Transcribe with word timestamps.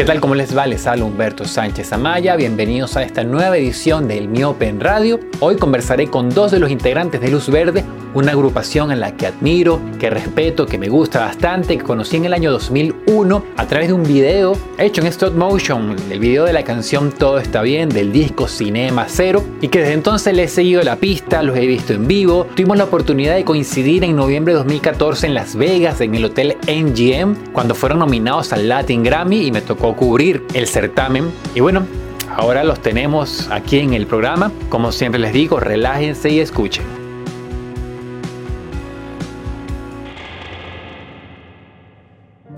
¿Qué 0.00 0.06
tal? 0.06 0.18
¿Cómo 0.18 0.34
les 0.34 0.56
va? 0.56 0.66
Les 0.66 0.86
habla 0.86 1.04
Humberto 1.04 1.44
Sánchez 1.44 1.92
Amaya. 1.92 2.34
Bienvenidos 2.34 2.96
a 2.96 3.02
esta 3.02 3.22
nueva 3.22 3.58
edición 3.58 4.08
del 4.08 4.28
Miope 4.28 4.66
en 4.66 4.80
Radio. 4.80 5.20
Hoy 5.40 5.56
conversaré 5.56 6.06
con 6.06 6.30
dos 6.30 6.52
de 6.52 6.58
los 6.58 6.70
integrantes 6.70 7.20
de 7.20 7.30
Luz 7.30 7.50
Verde, 7.50 7.84
una 8.14 8.32
agrupación 8.32 8.92
en 8.92 9.00
la 9.00 9.16
que 9.16 9.26
admiro, 9.26 9.80
que 9.98 10.10
respeto, 10.10 10.66
que 10.66 10.78
me 10.78 10.88
gusta 10.88 11.20
bastante, 11.20 11.78
que 11.78 11.84
conocí 11.84 12.16
en 12.16 12.24
el 12.24 12.34
año 12.34 12.50
2001 12.52 13.44
a 13.56 13.66
través 13.66 13.88
de 13.88 13.94
un 13.94 14.02
video 14.02 14.56
hecho 14.78 15.00
en 15.00 15.06
stop 15.08 15.34
motion, 15.34 15.96
el 16.10 16.18
video 16.18 16.44
de 16.44 16.52
la 16.52 16.64
canción 16.64 17.12
Todo 17.12 17.38
está 17.38 17.62
bien 17.62 17.88
del 17.88 18.12
disco 18.12 18.48
Cinema 18.48 19.06
Cero 19.08 19.42
y 19.60 19.68
que 19.68 19.80
desde 19.80 19.94
entonces 19.94 20.34
les 20.34 20.52
he 20.52 20.54
seguido 20.56 20.82
la 20.82 20.96
pista, 20.96 21.42
los 21.42 21.56
he 21.56 21.66
visto 21.66 21.92
en 21.92 22.06
vivo. 22.06 22.46
Tuvimos 22.54 22.76
la 22.76 22.84
oportunidad 22.84 23.34
de 23.34 23.44
coincidir 23.44 24.04
en 24.04 24.16
noviembre 24.16 24.52
de 24.52 24.58
2014 24.58 25.26
en 25.26 25.34
Las 25.34 25.56
Vegas 25.56 26.00
en 26.00 26.14
el 26.14 26.24
hotel 26.24 26.56
NGM 26.66 27.52
cuando 27.52 27.74
fueron 27.74 28.00
nominados 28.00 28.52
al 28.52 28.68
Latin 28.68 29.02
Grammy 29.02 29.46
y 29.46 29.52
me 29.52 29.60
tocó 29.60 29.94
cubrir 29.94 30.44
el 30.54 30.66
certamen. 30.66 31.30
Y 31.54 31.60
bueno, 31.60 31.86
ahora 32.34 32.64
los 32.64 32.80
tenemos 32.80 33.48
aquí 33.50 33.78
en 33.78 33.94
el 33.94 34.06
programa. 34.06 34.52
Como 34.68 34.92
siempre 34.92 35.20
les 35.20 35.32
digo, 35.32 35.60
relájense 35.60 36.30
y 36.30 36.40
escuchen. 36.40 36.99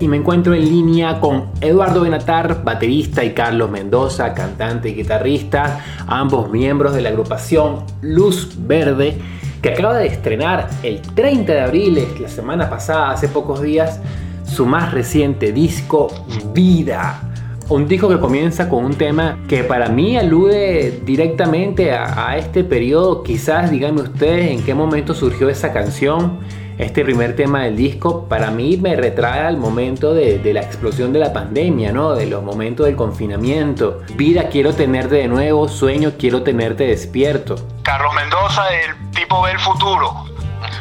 Y 0.03 0.07
me 0.09 0.17
encuentro 0.17 0.53
en 0.53 0.65
línea 0.65 1.21
con 1.21 1.45
Eduardo 1.61 2.01
Benatar, 2.01 2.61
baterista, 2.61 3.23
y 3.23 3.31
Carlos 3.31 3.71
Mendoza, 3.71 4.33
cantante 4.33 4.89
y 4.89 4.95
guitarrista, 4.95 5.79
ambos 6.07 6.51
miembros 6.51 6.93
de 6.93 6.99
la 6.99 7.07
agrupación 7.07 7.85
Luz 8.01 8.53
Verde, 8.57 9.17
que 9.61 9.69
acaba 9.69 9.95
de 9.95 10.07
estrenar 10.07 10.67
el 10.83 11.01
30 11.01 11.53
de 11.53 11.61
abril, 11.61 12.05
la 12.19 12.27
semana 12.27 12.69
pasada, 12.69 13.11
hace 13.11 13.29
pocos 13.29 13.61
días, 13.61 14.01
su 14.43 14.65
más 14.65 14.91
reciente 14.91 15.53
disco, 15.53 16.09
Vida. 16.53 17.21
Un 17.69 17.87
disco 17.87 18.09
que 18.09 18.19
comienza 18.19 18.67
con 18.67 18.83
un 18.83 18.95
tema 18.95 19.39
que 19.47 19.63
para 19.63 19.87
mí 19.87 20.17
alude 20.17 20.99
directamente 21.05 21.93
a, 21.93 22.35
este 22.37 22.65
periodo. 22.65 23.23
Quizás 23.23 23.71
díganme 23.71 24.01
ustedes 24.01 24.51
en 24.51 24.63
qué 24.65 24.73
momento 24.73 25.13
surgió 25.13 25.47
esa 25.47 25.71
canción. 25.71 26.39
Este 26.77 27.03
primer 27.03 27.35
tema 27.35 27.63
del 27.63 27.75
disco 27.75 28.27
para 28.27 28.49
mí 28.49 28.77
me 28.77 28.95
retrae 28.95 29.41
al 29.41 29.57
momento 29.57 30.13
de, 30.13 30.41
la 30.53 30.61
explosión 30.61 31.13
de 31.13 31.19
la 31.19 31.31
pandemia, 31.31 31.91
¿no? 31.91 32.13
De 32.15 32.25
los 32.25 32.43
momentos 32.43 32.87
del 32.87 32.95
confinamiento. 32.95 34.01
Vida, 34.15 34.49
quiero 34.49 34.73
tenerte 34.73 35.15
de 35.15 35.27
nuevo, 35.27 35.67
sueño, 35.67 36.13
quiero 36.17 36.41
tenerte 36.41 36.85
despierto. 36.85 37.55
Carlos 37.83 38.13
Mendoza, 38.15 38.63
el 38.73 39.11
tipo 39.11 39.41
ve 39.43 39.51
el 39.51 39.59
futuro. 39.59 40.25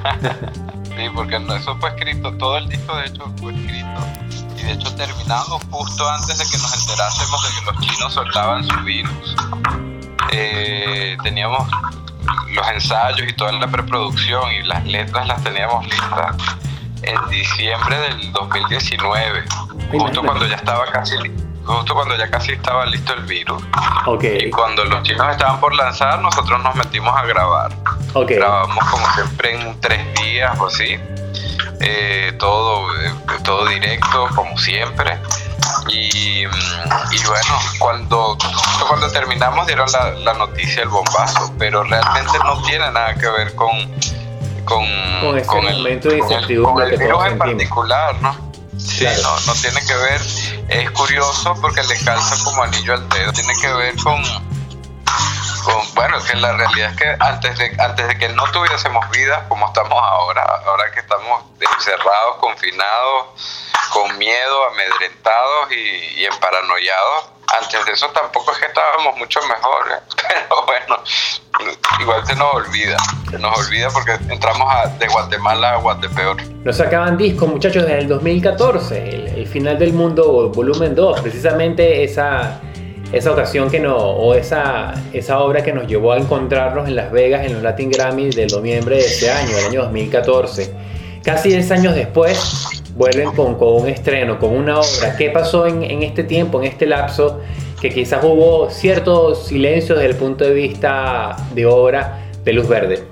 sí, 0.97 1.05
porque 1.15 1.37
eso 1.37 1.77
fue 1.77 1.91
escrito, 1.91 2.33
todo 2.39 2.57
el 2.57 2.69
disco 2.69 2.97
de 2.97 3.07
hecho 3.07 3.25
fue 3.37 3.53
escrito 3.53 4.01
y 4.57 4.63
de 4.63 4.73
hecho 4.73 4.95
terminando 4.95 5.61
justo 5.71 6.09
antes 6.09 6.39
de 6.39 6.45
que 6.45 6.57
nos 6.57 6.81
enterásemos 6.81 7.43
de 7.43 7.61
que 7.61 7.67
los 7.67 7.81
chinos 7.87 8.15
soltaban 8.15 8.65
su 8.65 8.81
virus. 8.85 9.37
Eh, 10.33 11.17
teníamos 11.23 11.69
los 12.51 12.69
ensayos 12.69 13.29
y 13.29 13.33
toda 13.33 13.53
la 13.53 13.67
preproducción 13.69 14.53
y 14.53 14.63
las 14.63 14.85
letras 14.87 15.27
las 15.27 15.43
teníamos 15.43 15.85
listas 15.87 16.37
en 17.03 17.31
diciembre 17.31 17.99
del 17.99 18.33
2019, 18.33 19.45
justo 19.91 20.23
cuando 20.23 20.47
ya 20.47 20.57
estaba 20.57 20.87
casi 20.87 21.17
justo 21.65 21.95
cuando 21.95 22.17
ya 22.17 22.29
casi 22.31 22.53
estaba 22.53 22.87
listo 22.87 23.15
el 23.15 23.23
virus. 23.23 23.63
Y 24.47 24.51
cuando 24.51 24.85
los 24.85 25.03
chinos 25.03 25.29
estaban 25.31 25.61
por 25.61 25.75
lanzar, 25.75 26.21
nosotros 26.21 26.63
nos 26.63 26.75
metimos 26.75 27.15
a 27.17 27.25
grabar. 27.25 27.73
Grabamos 28.37 28.85
como 28.91 29.07
siempre 29.15 29.61
en 29.61 29.81
tres 29.81 30.01
días 30.15 30.59
o 30.59 30.67
así. 30.67 30.99
Eh, 31.81 32.33
todo, 32.39 32.93
eh, 33.01 33.13
todo 33.45 33.67
directo, 33.67 34.29
como 34.35 34.57
siempre. 34.59 35.19
Y, 35.89 36.45
bueno, 36.47 37.59
cuando, 37.79 38.39
cuando 38.89 39.11
terminamos 39.11 39.67
dieron 39.67 39.87
la, 40.25 40.35
noticia, 40.35 40.83
el 40.83 40.89
bombazo, 40.89 41.53
pero 41.59 41.83
realmente 41.85 42.39
no 42.45 42.63
tiene 42.63 42.91
nada 42.91 43.15
que 43.15 43.29
ver 43.29 43.55
con, 43.55 43.71
con, 44.65 44.87
con, 45.47 45.67
el, 45.67 45.77
momento 45.77 46.09
de 46.09 46.19
incertidumbre 46.19 46.97
virus 46.97 47.27
en 47.27 47.39
particular, 47.39 48.21
¿no? 48.21 48.53
Sí, 48.79 49.07
no, 49.23 49.41
no 49.47 49.55
tiene 49.61 49.81
que 49.87 49.95
ver, 49.95 50.21
es 50.69 50.91
curioso 50.91 51.55
porque 51.61 51.83
le 51.85 51.99
calza 52.03 52.43
como 52.43 52.63
anillo 52.63 52.95
al 52.95 53.09
dedo, 53.09 53.33
tiene 53.33 53.53
que 53.61 53.73
ver 53.73 53.95
con, 53.97 54.23
bueno, 55.95 56.17
que 56.25 56.37
la 56.37 56.53
realidad 56.53 56.91
es 56.91 56.97
que 56.97 57.17
antes 57.19 57.59
de, 57.59 57.77
antes 57.79 58.09
de 58.09 58.19
que 58.19 58.29
no 58.31 58.51
tuviésemos 58.51 59.09
vida 59.11 59.47
como 59.49 59.67
estamos 59.67 59.99
ahora, 60.03 60.43
ahora 60.67 60.91
que 60.93 61.01
estamos 61.01 61.45
encerrados, 61.61 62.37
confinados, 62.41 63.71
con 63.93 64.17
miedo, 64.19 64.69
amedrentados 64.71 65.73
y, 65.73 66.21
y 66.21 66.25
emparanoiados, 66.25 67.33
antes 67.61 67.85
de 67.85 67.93
eso 67.93 68.09
tampoco 68.09 68.53
es 68.53 68.59
que 68.59 68.67
estábamos 68.67 69.17
mucho 69.19 69.41
mejor, 69.43 69.85
pero 70.29 70.67
bueno, 70.67 71.03
igual 72.01 72.27
se 72.27 72.35
nos 72.35 72.55
olvida, 72.55 72.97
se 73.31 73.39
nos 73.39 73.59
olvida 73.59 73.89
porque 73.91 74.13
entramos 74.33 74.99
de 74.99 75.09
Guatemala 75.09 75.75
a 75.75 75.77
Guatepeor. 75.77 76.43
Nos 76.65 76.77
sacaban 76.77 77.17
discos, 77.17 77.49
muchachos, 77.49 77.83
desde 77.83 77.99
el 77.99 78.09
2014, 78.09 79.09
el, 79.09 79.29
el 79.29 79.47
final 79.47 79.79
del 79.79 79.93
mundo, 79.93 80.49
volumen 80.49 80.95
2, 80.95 81.21
precisamente 81.21 82.05
esa 82.05 82.61
esa 83.13 83.31
ocasión 83.31 83.71
que 83.71 83.79
no, 83.79 83.95
o 83.97 84.35
esa, 84.35 84.95
esa 85.13 85.39
obra 85.41 85.63
que 85.63 85.73
nos 85.73 85.87
llevó 85.87 86.13
a 86.13 86.19
encontrarnos 86.19 86.89
en 86.89 86.97
Las 86.97 87.13
Vegas 87.13 87.45
en 87.45 87.53
los 87.53 87.63
Latin 87.63 87.91
Grammy 87.91 88.31
del 88.31 88.51
noviembre 88.51 88.97
de 88.97 89.03
ese 89.05 89.31
año, 89.31 89.55
del 89.55 89.67
año 89.67 89.83
2014. 89.83 90.75
Casi 91.23 91.51
10 91.51 91.71
años 91.73 91.95
después 91.95 92.83
vuelven 92.97 93.31
con, 93.33 93.57
con, 93.57 93.83
un 93.83 93.89
estreno, 93.89 94.39
con 94.39 94.57
una 94.57 94.81
obra. 94.81 95.17
¿Qué 95.17 95.31
pasó 95.31 95.67
en, 95.67 95.83
en, 95.83 96.03
este 96.03 96.25
tiempo, 96.25 96.61
en 96.61 96.69
este 96.69 96.87
lapso, 96.87 97.41
que 97.81 97.91
quizás 97.91 98.25
hubo 98.25 98.71
cierto 98.71 99.35
silencio 99.35 99.95
desde 99.95 100.11
el 100.11 100.17
punto 100.17 100.45
de 100.45 100.55
vista 100.55 101.37
de 101.55 101.67
obra 101.67 102.19
de 102.43 102.53
Luz 102.55 102.67
Verde? 102.67 103.07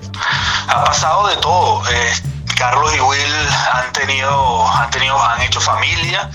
Ha 0.66 0.84
pasado 0.84 1.28
de 1.28 1.36
todo. 1.36 1.82
Eh, 1.90 2.30
Carlos 2.56 2.90
y 2.96 3.00
Will 3.00 3.20
han 3.72 3.92
tenido, 3.92 4.66
han 4.66 4.90
tenido, 4.90 5.22
han 5.22 5.42
hecho 5.42 5.60
familia 5.60 6.28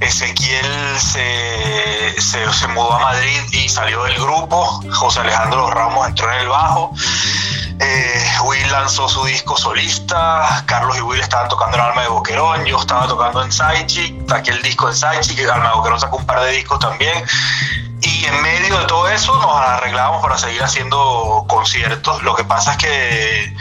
Ezequiel 0.00 0.98
se, 0.98 2.20
se, 2.20 2.68
mudó 2.68 2.94
a 2.94 3.00
Madrid 3.00 3.40
y 3.52 3.68
salió 3.68 4.02
del 4.04 4.14
grupo. 4.14 4.82
José 4.92 5.20
Alejandro 5.20 5.70
Ramos 5.70 6.08
entró 6.08 6.32
en 6.32 6.40
el 6.40 6.48
bajo. 6.48 6.92
Eh, 7.78 8.24
Will 8.44 8.70
lanzó 8.72 9.08
su 9.08 9.24
disco 9.24 9.56
solista. 9.56 10.64
Carlos 10.66 10.96
y 10.96 11.02
Will 11.02 11.20
estaban 11.20 11.48
tocando 11.48 11.76
en 11.76 11.82
Alma 11.82 12.02
de 12.02 12.08
Boquerón. 12.08 12.64
Yo 12.64 12.80
estaba 12.80 13.06
tocando 13.06 13.42
en 13.42 13.52
Saichi. 13.52 14.18
Saqué 14.26 14.52
el 14.52 14.62
disco 14.62 14.88
en 14.88 14.96
Saichi. 14.96 15.42
Alma 15.44 15.68
de 15.68 15.76
Boquerón 15.76 16.00
sacó 16.00 16.16
un 16.16 16.26
par 16.26 16.40
de 16.40 16.52
discos 16.52 16.78
también. 16.78 17.24
Y 18.02 18.24
en 18.24 18.42
medio 18.42 18.78
de 18.78 18.86
todo 18.86 19.08
eso 19.08 19.34
nos 19.36 19.54
arreglábamos 19.54 20.22
para 20.22 20.38
seguir 20.38 20.62
haciendo 20.62 21.44
conciertos. 21.46 22.22
Lo 22.22 22.34
que 22.34 22.44
pasa 22.44 22.72
es 22.72 22.76
que 22.78 23.56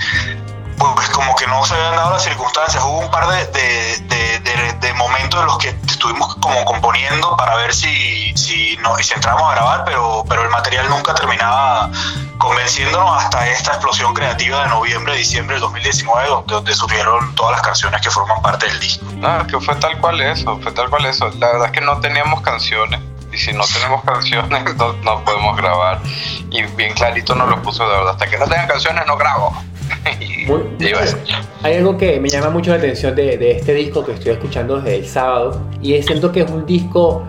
pues 0.79 1.09
como 1.09 1.35
que 1.35 1.45
no 1.47 1.65
se 1.65 1.75
habían 1.75 1.95
dado 1.95 2.11
las 2.11 2.23
circunstancias. 2.23 2.81
Hubo 2.83 2.99
un 2.99 3.11
par 3.11 3.27
de, 3.27 3.45
de, 3.47 4.93
momentos 4.93 5.39
en 5.39 5.45
los 5.45 5.57
que 5.57 5.69
estuvimos 5.87 6.35
como 6.35 6.65
componiendo 6.65 7.37
para 7.37 7.55
ver 7.55 7.73
si, 7.73 8.35
si, 8.35 8.75
no, 8.77 8.97
si 8.97 9.13
entramos 9.13 9.43
a 9.49 9.55
grabar, 9.55 9.85
pero, 9.85 10.25
pero 10.27 10.43
el 10.43 10.49
material 10.49 10.89
nunca 10.89 11.13
terminaba 11.13 11.89
convenciéndonos 12.37 13.23
hasta 13.23 13.47
esta 13.47 13.71
explosión 13.71 14.13
creativa 14.13 14.63
de 14.63 14.69
noviembre, 14.69 15.15
diciembre 15.15 15.55
del 15.55 15.61
2019, 15.61 16.27
donde, 16.27 16.53
donde 16.53 16.73
surgieron 16.73 17.33
todas 17.35 17.53
las 17.53 17.61
canciones 17.61 18.01
que 18.01 18.09
forman 18.09 18.41
parte 18.41 18.65
del 18.65 18.79
disco. 18.79 19.05
No, 19.15 19.47
que 19.47 19.59
fue 19.59 19.75
tal 19.75 19.97
cual 19.99 20.19
eso, 20.21 20.59
fue 20.61 20.71
tal 20.73 20.89
cual 20.89 21.05
eso. 21.05 21.29
La 21.37 21.47
verdad 21.47 21.67
es 21.67 21.71
que 21.71 21.81
no 21.81 21.99
teníamos 21.99 22.41
canciones 22.41 22.99
y 23.31 23.37
si 23.37 23.53
no 23.53 23.63
tenemos 23.65 24.03
canciones 24.03 24.75
no, 24.75 24.93
no 24.93 25.23
podemos 25.23 25.55
grabar. 25.55 26.01
Y 26.49 26.63
bien 26.63 26.93
clarito 26.93 27.35
nos 27.35 27.49
lo 27.49 27.61
puso 27.61 27.83
de 27.83 27.95
verdad, 27.95 28.11
hasta 28.11 28.27
que 28.27 28.37
no 28.37 28.45
tengan 28.45 28.67
canciones 28.67 29.05
no 29.07 29.17
grabo. 29.17 29.55
hay 31.63 31.75
algo 31.75 31.97
que 31.97 32.19
me 32.19 32.29
llama 32.29 32.49
mucho 32.49 32.71
la 32.71 32.77
atención 32.77 33.15
de, 33.15 33.51
este 33.51 33.73
disco 33.73 34.05
que 34.05 34.13
estoy 34.13 34.33
escuchando 34.33 34.77
desde 34.77 34.97
el 34.97 35.05
sábado 35.05 35.61
y 35.81 36.01
siento 36.01 36.31
que 36.31 36.41
es 36.41 36.51
un 36.51 36.65
disco, 36.65 37.23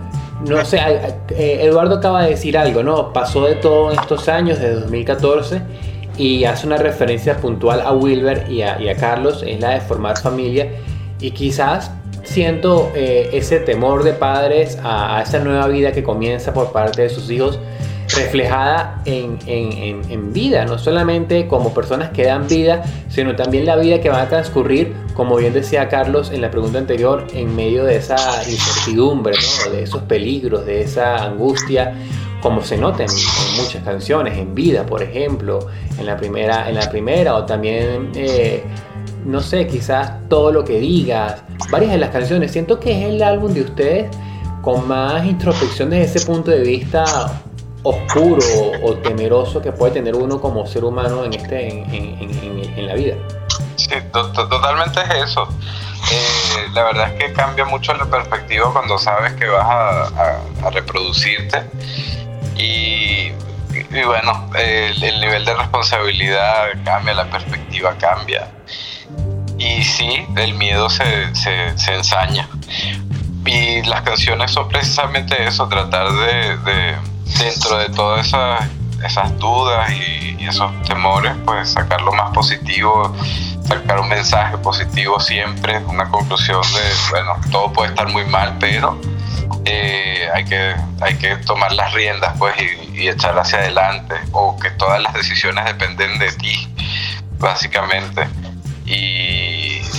no 0.47 0.63
sé, 0.65 0.79
eh, 1.29 1.59
Eduardo 1.61 1.95
acaba 1.95 2.23
de 2.23 2.31
decir 2.31 2.57
algo, 2.57 2.83
¿no? 2.83 3.13
Pasó 3.13 3.45
de 3.45 3.55
todo 3.55 3.91
en 3.91 3.99
estos 3.99 4.27
años, 4.29 4.59
desde 4.59 4.75
2014 4.81 5.61
y 6.17 6.43
hace 6.45 6.67
una 6.67 6.77
referencia 6.77 7.37
puntual 7.37 7.81
a 7.81 7.93
Wilber 7.93 8.45
y 8.49 8.61
a, 8.61 8.95
Carlos, 8.99 9.43
es 9.45 9.59
la 9.59 9.71
de 9.71 9.81
formar 9.81 10.17
familia 10.17 10.69
y 11.19 11.31
quizás 11.31 11.91
siento 12.23 12.91
eh, 12.95 13.29
ese 13.33 13.59
temor 13.59 14.03
de 14.03 14.13
padres 14.13 14.77
a, 14.83 15.17
a 15.17 15.21
esa 15.23 15.39
nueva 15.39 15.67
vida 15.67 15.91
que 15.91 16.03
comienza 16.03 16.53
por 16.53 16.71
parte 16.71 17.03
de 17.03 17.09
sus 17.09 17.29
hijos 17.29 17.59
reflejada 18.15 19.01
en, 19.05 19.39
en, 19.45 20.33
vida, 20.33 20.65
no 20.65 20.77
solamente 20.77 21.47
como 21.47 21.73
personas 21.73 22.09
que 22.11 22.25
dan 22.25 22.47
vida, 22.47 22.83
sino 23.09 23.35
también 23.35 23.65
la 23.65 23.75
vida 23.75 23.99
que 23.99 24.09
va 24.09 24.21
a 24.21 24.29
transcurrir, 24.29 24.93
como 25.13 25.35
bien 25.35 25.53
decía 25.53 25.89
Carlos 25.89 26.31
en 26.31 26.41
la 26.41 26.51
pregunta 26.51 26.77
anterior, 26.77 27.27
en 27.33 27.55
medio 27.55 27.83
de 27.83 27.97
esa 27.97 28.17
incertidumbre, 28.49 29.35
de 29.71 29.83
esos 29.83 30.01
peligros, 30.03 30.65
de 30.65 30.81
esa 30.81 31.23
angustia, 31.23 31.93
como 32.41 32.63
se 32.63 32.77
nota 32.77 33.03
en, 33.03 33.09
muchas 33.57 33.83
canciones, 33.83 34.37
en 34.37 34.55
vida, 34.55 34.85
por 34.85 35.03
ejemplo, 35.03 35.67
en 35.97 36.05
la 36.05 36.17
primera, 36.17 36.69
en 36.69 36.75
la 36.75 36.89
primera 36.89 37.35
o 37.35 37.45
también... 37.45 38.11
Eh, 38.15 38.63
no 39.23 39.39
sé, 39.39 39.67
quizás 39.67 40.13
todo 40.29 40.51
lo 40.51 40.63
que 40.63 40.79
digas, 40.79 41.43
varias 41.69 41.91
de 41.91 41.99
las 41.99 42.09
canciones, 42.09 42.51
siento 42.51 42.79
que 42.79 42.91
es 42.91 43.13
el 43.13 43.21
álbum 43.21 43.53
de 43.53 43.61
ustedes 43.61 44.09
con 44.61 44.87
más 44.87 45.25
introspección 45.25 45.89
desde 45.89 46.17
ese 46.17 46.25
punto 46.25 46.51
de 46.51 46.61
vista 46.61 47.05
oscuro 47.83 48.45
o 48.83 48.93
temeroso 48.95 49.61
que 49.61 49.71
puede 49.71 49.93
tener 49.93 50.15
uno 50.15 50.39
como 50.39 50.65
ser 50.67 50.83
humano 50.83 51.23
en, 51.25 51.33
este, 51.33 51.67
en, 51.69 52.87
la 52.87 52.93
vida. 52.93 53.15
Sí, 53.75 53.95
totalmente 54.11 55.01
es 55.01 55.29
eso. 55.31 55.47
Eh, 56.11 56.67
la 56.73 56.83
verdad 56.83 57.13
es 57.13 57.23
que 57.23 57.33
cambia 57.33 57.65
mucho 57.65 57.93
la 57.93 58.05
perspectiva 58.05 58.71
cuando 58.71 58.97
sabes 58.97 59.33
que 59.33 59.47
vas 59.47 59.65
a, 59.65 60.69
reproducirte 60.71 61.63
y, 62.55 63.31
bueno, 64.05 64.49
el, 64.57 64.99
nivel 65.19 65.45
de 65.45 65.53
responsabilidad 65.53 66.69
cambia, 66.83 67.13
la 67.13 67.29
perspectiva 67.29 67.95
cambia 67.99 68.47
y 69.57 69.83
sí, 69.83 70.25
el 70.37 70.53
miedo 70.55 70.89
se, 70.89 71.35
se, 71.35 71.93
ensaña. 71.93 72.47
Y 73.45 73.83
las 73.83 74.01
canciones 74.01 74.51
son 74.51 74.67
precisamente 74.69 75.47
eso, 75.47 75.67
tratar 75.67 76.11
de 76.11 76.95
dentro 77.43 77.77
de 77.77 77.89
todas 77.89 78.27
esas, 79.03 79.39
dudas 79.39 79.91
y, 79.91 80.37
esos 80.45 80.71
temores, 80.83 81.33
pues 81.45 81.69
sacar 81.69 82.01
lo 82.01 82.11
más 82.11 82.31
positivo, 82.33 83.15
sacar 83.63 83.99
un 83.99 84.09
mensaje 84.09 84.57
positivo 84.57 85.19
siempre, 85.19 85.77
una 85.85 86.09
conclusión 86.09 86.61
de, 86.61 87.11
bueno, 87.11 87.35
todo 87.51 87.71
puede 87.71 87.89
estar 87.89 88.09
muy 88.09 88.25
mal, 88.25 88.57
pero 88.59 88.99
eh, 89.65 90.27
hay, 90.33 90.43
que, 90.43 90.75
hay 90.99 91.15
que 91.15 91.37
tomar 91.37 91.71
las 91.73 91.93
riendas 91.93 92.33
pues 92.37 92.55
y, 92.59 93.01
y 93.01 93.07
echar 93.07 93.37
hacia 93.37 93.59
adelante, 93.59 94.15
o 94.31 94.57
que 94.57 94.71
todas 94.71 95.01
las 95.01 95.13
decisiones 95.13 95.63
dependen 95.65 96.19
de 96.19 96.31
ti, 96.33 96.67
básicamente. 97.37 98.27
Y 98.85 99.50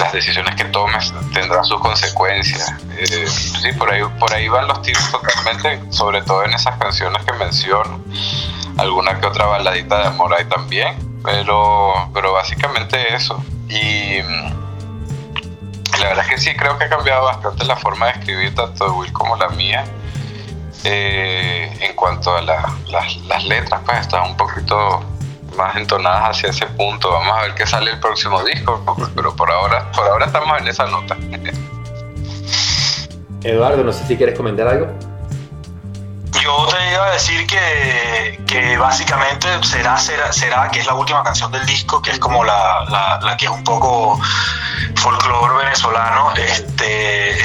las 0.02 0.12
decisiones 0.12 0.54
que 0.56 0.64
tomes 0.66 1.12
tendrán 1.32 1.64
sus 1.64 1.80
consecuencias. 1.80 2.74
Eh, 2.96 3.26
sí, 3.26 3.72
por 3.74 3.90
ahí, 3.90 4.02
por 4.18 4.32
ahí 4.34 4.48
van 4.48 4.66
los 4.66 4.82
tiros 4.82 5.10
totalmente, 5.10 5.80
sobre 5.92 6.22
todo 6.22 6.44
en 6.44 6.52
esas 6.52 6.76
canciones 6.76 7.24
que 7.24 7.32
menciono. 7.34 8.00
Alguna 8.78 9.20
que 9.20 9.26
otra 9.26 9.46
baladita 9.46 10.00
de 10.00 10.06
amor 10.08 10.34
hay 10.34 10.44
también, 10.46 10.96
pero, 11.22 12.10
pero 12.12 12.32
básicamente 12.32 13.14
eso. 13.14 13.42
Y 13.68 14.20
mm, 14.22 16.00
la 16.00 16.08
verdad 16.08 16.24
es 16.24 16.30
que 16.30 16.38
sí, 16.38 16.54
creo 16.56 16.76
que 16.78 16.84
ha 16.84 16.88
cambiado 16.88 17.24
bastante 17.24 17.64
la 17.64 17.76
forma 17.76 18.06
de 18.06 18.12
escribir 18.12 18.54
tanto 18.54 18.86
de 18.86 18.90
Will 18.90 19.12
como 19.12 19.36
la 19.36 19.48
mía. 19.50 19.84
Eh, 20.84 21.78
en 21.80 21.94
cuanto 21.94 22.36
a 22.36 22.42
las 22.42 23.44
letras, 23.44 23.80
pues 23.86 24.00
están 24.00 24.30
un 24.30 24.36
poquito 24.36 25.00
más 25.56 25.76
entonadas 25.76 26.30
hacia 26.30 26.50
ese 26.50 26.66
punto. 26.66 27.10
Vamos 27.10 27.36
a 27.36 27.42
ver 27.42 27.54
qué 27.54 27.66
sale 27.66 27.92
el 27.92 28.00
próximo 28.00 28.42
disco, 28.44 28.84
pero 29.14 29.34
por 29.34 29.50
ahora, 29.50 29.90
por 29.92 30.06
ahora 30.06 30.26
estamos 30.26 30.60
en 30.60 30.68
esa 30.68 30.86
nota. 30.86 31.16
Eduardo, 33.44 33.82
no 33.82 33.92
sé 33.92 34.06
si 34.06 34.16
quieres 34.16 34.36
comentar 34.36 34.68
algo. 34.68 34.86
Yo 36.40 36.66
te 36.66 36.92
iba 36.92 37.06
a 37.06 37.10
decir 37.12 37.46
que, 37.46 38.40
que 38.46 38.76
básicamente 38.76 39.46
será, 39.62 39.96
será, 39.96 40.32
será, 40.32 40.68
que 40.70 40.80
es 40.80 40.86
la 40.86 40.94
última 40.94 41.22
canción 41.22 41.52
del 41.52 41.64
disco, 41.66 42.02
que 42.02 42.10
es 42.10 42.18
como 42.18 42.42
la, 42.42 42.84
la, 42.88 43.20
la 43.22 43.36
que 43.36 43.44
es 43.44 43.50
un 43.50 43.62
poco 43.62 44.18
folclore 44.96 45.64
venezolano. 45.64 46.32
Este, 46.34 47.36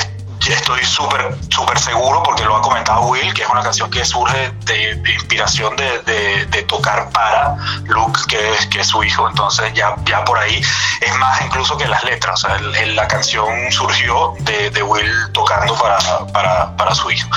estoy 0.54 0.84
súper 0.84 1.36
súper 1.50 1.80
seguro 1.80 2.22
porque 2.24 2.44
lo 2.46 2.56
ha 2.56 2.62
comentado 2.62 3.02
Will, 3.08 3.34
que 3.34 3.42
es 3.42 3.50
una 3.50 3.62
canción 3.62 3.90
que 3.90 4.06
surge 4.06 4.52
de, 4.66 4.92
inspiración 5.14 5.76
de, 5.76 6.46
de, 6.46 6.64
tocar 6.64 7.10
para 7.12 7.56
Luke, 7.86 8.20
que 8.28 8.54
es, 8.54 8.66
que 8.68 8.82
es 8.82 8.88
su 8.88 9.04
hijo, 9.04 9.28
entonces 9.28 9.74
ya, 9.74 9.96
ya 10.06 10.24
por 10.26 10.38
ahí 10.38 10.62
es 11.02 11.18
más 11.18 11.42
incluso 11.42 11.78
que 11.78 11.88
las 11.88 12.04
letras, 12.04 12.44
o 12.44 12.48
sea, 12.48 12.60
la 12.60 13.08
canción 13.08 13.48
surgió 13.72 14.34
de, 14.42 14.84
Will 14.84 15.12
tocando 15.34 15.76
para, 15.76 15.98
para, 16.32 16.78
para 16.78 16.96
su 16.96 17.10
hijo. 17.10 17.28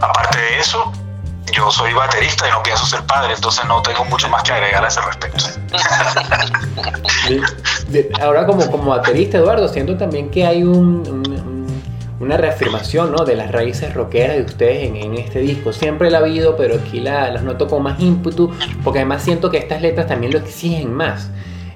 Aparte 0.00 0.38
de 0.38 0.58
eso, 0.58 0.92
yo 1.52 1.70
soy 1.70 1.92
baterista 1.92 2.48
y 2.48 2.50
no 2.50 2.62
pienso 2.62 2.84
ser 2.86 3.04
padre, 3.04 3.34
entonces 3.34 3.64
no 3.66 3.80
tengo 3.82 4.04
mucho 4.06 4.28
más 4.28 4.42
que 4.42 4.52
agregar 4.52 4.84
a 4.84 4.88
ese 4.88 5.00
respecto. 5.00 5.44
Ahora 8.20 8.46
como, 8.46 8.70
como 8.70 8.90
baterista, 8.90 9.38
Eduardo, 9.38 9.68
siento 9.68 9.96
también 9.96 10.30
que 10.30 10.46
hay 10.46 10.62
un 10.64 11.49
una 12.20 12.36
reafirmación 12.36 13.12
¿no? 13.12 13.24
de 13.24 13.34
las 13.34 13.50
raíces 13.50 13.92
rockeras 13.94 14.36
de 14.36 14.42
ustedes 14.42 14.94
en, 14.94 15.14
este 15.14 15.40
disco. 15.40 15.72
Siempre 15.72 16.10
la 16.10 16.18
ha 16.18 16.20
habido, 16.20 16.56
pero 16.56 16.76
aquí 16.76 17.00
la, 17.00 17.30
las 17.30 17.42
noto 17.42 17.66
con 17.66 17.82
más 17.82 17.98
ímpetu, 17.98 18.54
porque 18.84 19.00
además 19.00 19.22
siento 19.22 19.50
que 19.50 19.56
estas 19.56 19.80
letras 19.80 20.06
también 20.06 20.32
lo 20.32 20.38
exigen 20.38 20.94
más, 20.94 21.30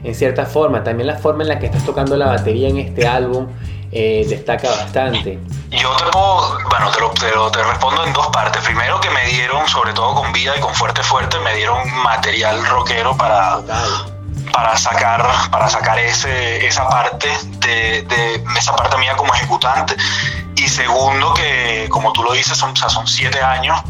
en 0.05 0.15
cierta 0.15 0.45
forma. 0.45 0.85
También 0.85 1.07
la 1.07 1.17
forma 1.17 1.43
en 1.43 1.49
la 1.49 1.59
que 1.59 1.67
estás 1.67 1.85
tocando 1.85 2.17
la 2.17 2.27
batería 2.27 2.69
en 2.69 2.77
este 2.77 3.09
álbum 3.09 3.49
eh, 3.91 4.27
destaca 4.29 4.69
bastante. 4.69 5.39
Yo 5.71 5.91
te 5.97 6.05
puedo, 6.13 6.59
bueno, 6.69 6.91
te 6.91 7.31
lo, 7.31 7.51
te, 7.51 7.63
respondo 7.63 8.05
en 8.05 8.13
dos 8.13 8.27
partes. 8.29 8.63
Primero 8.65 9.01
que 9.01 9.09
me 9.11 9.25
dieron, 9.27 9.67
sobre 9.67 9.95
todo 9.95 10.15
con 10.15 10.31
Vida 10.35 10.53
y 10.59 10.61
con 10.61 10.75
Fuerte 10.75 11.03
Fuerte, 11.03 11.39
me 11.41 11.55
dieron 11.55 11.79
material 12.03 12.65
rockero 12.67 13.17
para... 13.17 13.61
para 14.53 14.77
sacar 14.77 15.27
para 15.51 15.69
sacar 15.69 15.99
ese 15.99 16.65
esa 16.65 16.89
parte 16.89 17.29
de, 17.59 18.03
de, 18.03 18.45
esa 18.57 18.77
parte 18.77 18.97
mía 18.99 19.17
como 19.17 19.35
ejecutante 19.35 19.97
segundo, 20.75 21.33
que 21.35 21.87
como 21.91 22.13
tú 22.13 22.23
lo 22.23 22.33
dices, 22.33 22.57
son, 22.57 22.77
son 22.77 23.07
siete 23.07 23.41
años 23.41 23.81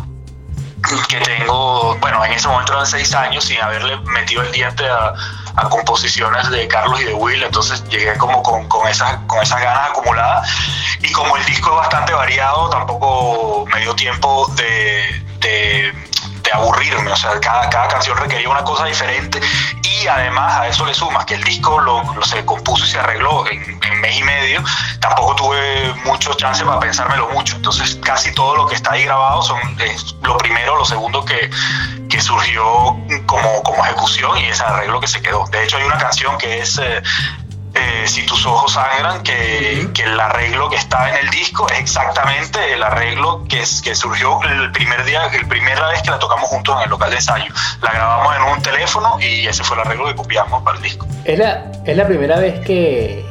que 1.09 1.19
tengo, 1.21 1.97
bueno, 1.97 2.23
en 2.25 2.33
ese 2.33 2.47
momento 2.47 2.73
eran 2.75 2.87
seis 2.87 3.15
años 3.15 3.45
sin 3.45 3.61
haberle 3.61 3.97
metido 4.01 4.43
el 4.43 4.53
diente 4.53 4.85
a, 4.87 5.15
composiciones 5.71 6.51
de 6.51 6.67
Carlos 6.67 7.01
y 7.01 7.05
de 7.05 7.15
Will, 7.15 7.43
entonces 7.43 7.83
llegué 7.89 8.17
como 8.19 8.43
con, 8.43 8.69
con, 8.69 8.89
esas, 8.89 9.17
con 9.29 9.41
esas 9.41 9.63
ganas 9.63 9.91
acumuladas. 9.91 10.51
Y 11.01 11.13
como 11.13 11.37
el 11.37 11.45
disco 11.45 11.71
es 11.71 11.77
bastante 11.77 12.13
variado, 12.13 12.69
tampoco 12.71 13.65
me 13.73 13.81
dio 13.81 13.95
tiempo 13.95 14.51
de, 14.57 15.25
de 15.39 15.95
de 16.45 16.53
aburrirme, 16.53 17.11
o 17.11 17.17
sea, 17.17 17.41
cada, 17.41 17.69
cada 17.71 17.89
canción 17.89 18.17
requería 18.19 18.49
una 18.49 18.63
cosa 18.63 18.85
diferente 18.85 19.41
además 20.09 20.55
a 20.55 20.69
eso 20.69 20.87
le 20.87 20.95
sumas 20.95 21.25
que 21.25 21.35
el 21.35 21.45
disco 21.45 21.79
lo, 21.81 22.03
se 22.25 22.45
compuso 22.45 22.85
y 22.85 22.89
se 22.89 22.99
arregló 22.99 23.47
en, 23.49 23.79
mes 24.01 24.19
y 24.19 24.23
medio, 24.23 24.63
tampoco 25.01 25.35
tuve 25.37 25.95
mucho 26.05 26.35
chance 26.35 26.65
para 26.65 26.81
pensármelo 26.81 27.29
mucho, 27.31 27.57
entonces 27.57 27.99
casi 28.03 28.35
todo 28.35 28.57
lo 28.57 28.67
que 28.67 28.75
está 28.75 28.93
ahí 28.93 29.05
grabado 29.05 29.43
son 29.43 29.59
es 29.81 30.15
lo 30.23 30.37
primero, 30.37 30.77
lo 30.77 30.85
segundo 30.85 31.25
que, 31.25 31.51
que 32.09 32.21
surgió 32.21 32.97
como, 33.27 33.63
como 33.63 33.85
ejecución 33.85 34.37
y 34.39 34.47
ese 34.47 34.63
arreglo 34.63 35.01
que 35.01 35.07
se 35.07 35.23
quedó. 35.23 35.47
De 35.47 35.65
hecho 35.65 35.77
hay 35.79 35.85
una 35.85 35.99
canción 35.99 36.37
que 36.39 36.61
es 36.61 36.79
eh, 36.79 37.03
eh, 37.75 38.05
si 38.07 38.25
tus 38.25 38.47
ojos 38.47 38.73
sangran, 38.73 39.23
que, 39.23 39.89
que, 39.93 40.03
el 40.03 40.19
arreglo 40.19 40.71
que 40.71 40.77
está 40.77 41.11
en 41.11 41.25
el 41.25 41.31
disco 41.31 41.67
es 41.71 41.81
exactamente 41.81 42.73
el 42.73 42.83
arreglo 42.83 43.45
que, 43.49 43.63
es, 43.63 43.83
que 43.83 43.95
surgió 43.95 44.41
el 44.43 44.71
primer 44.73 45.05
día, 45.05 45.27
el 45.27 45.47
primera 45.49 45.89
vez 45.89 46.03
que 46.03 46.11
la 46.11 46.19
tocamos 46.19 46.49
juntos 46.49 46.77
en 46.77 46.85
el 46.85 46.91
local 46.91 47.11
de 47.11 47.17
ensayo. 47.17 47.53
La 47.83 47.93
grabamos 47.93 48.37
en 48.37 48.43
un 48.43 48.63
teléfono 48.63 49.19
y 49.21 49.47
ese 49.47 49.65
fue 49.65 49.77
el 49.77 49.83
arreglo 49.83 50.07
que 50.07 50.15
copiamos 50.15 50.63
para 50.63 50.77
el 50.77 50.83
disco. 50.83 51.07
Es 51.25 51.39
la, 51.39 51.73
es 51.85 51.97
la 51.97 52.07
primera 52.07 52.39
vez 52.39 52.61
que, 52.65 53.25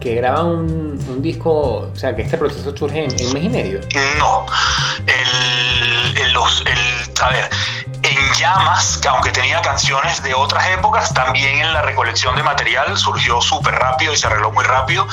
que 0.00 0.14
graban 0.14 0.46
un, 0.46 1.06
un, 1.08 1.22
disco, 1.22 1.90
o 1.92 1.96
sea, 1.96 2.14
que 2.16 2.22
este 2.22 2.38
proceso 2.38 2.74
surge 2.76 3.04
en, 3.04 3.20
en 3.20 3.32
mes 3.32 3.44
y 3.44 3.48
medio. 3.48 3.80
No, 4.18 4.46
el, 5.06 6.16
el, 6.16 6.32
los, 6.32 6.62
el, 6.66 7.22
a 7.22 7.28
ver, 7.30 7.50
en 8.16 8.32
Llamas, 8.34 8.98
que 8.98 9.08
aunque 9.08 9.30
tenía 9.30 9.60
canciones 9.62 10.22
de 10.22 10.34
otras 10.34 10.66
épocas, 10.68 11.12
también 11.14 11.58
en 11.58 11.72
la 11.72 11.82
recolección 11.82 12.36
de 12.36 12.42
material 12.42 12.96
surgió 12.96 13.40
súper 13.40 13.74
rápido 13.74 14.12
y 14.12 14.16
se 14.16 14.26
arregló 14.26 14.50
muy 14.52 14.64
rápido. 14.64 15.06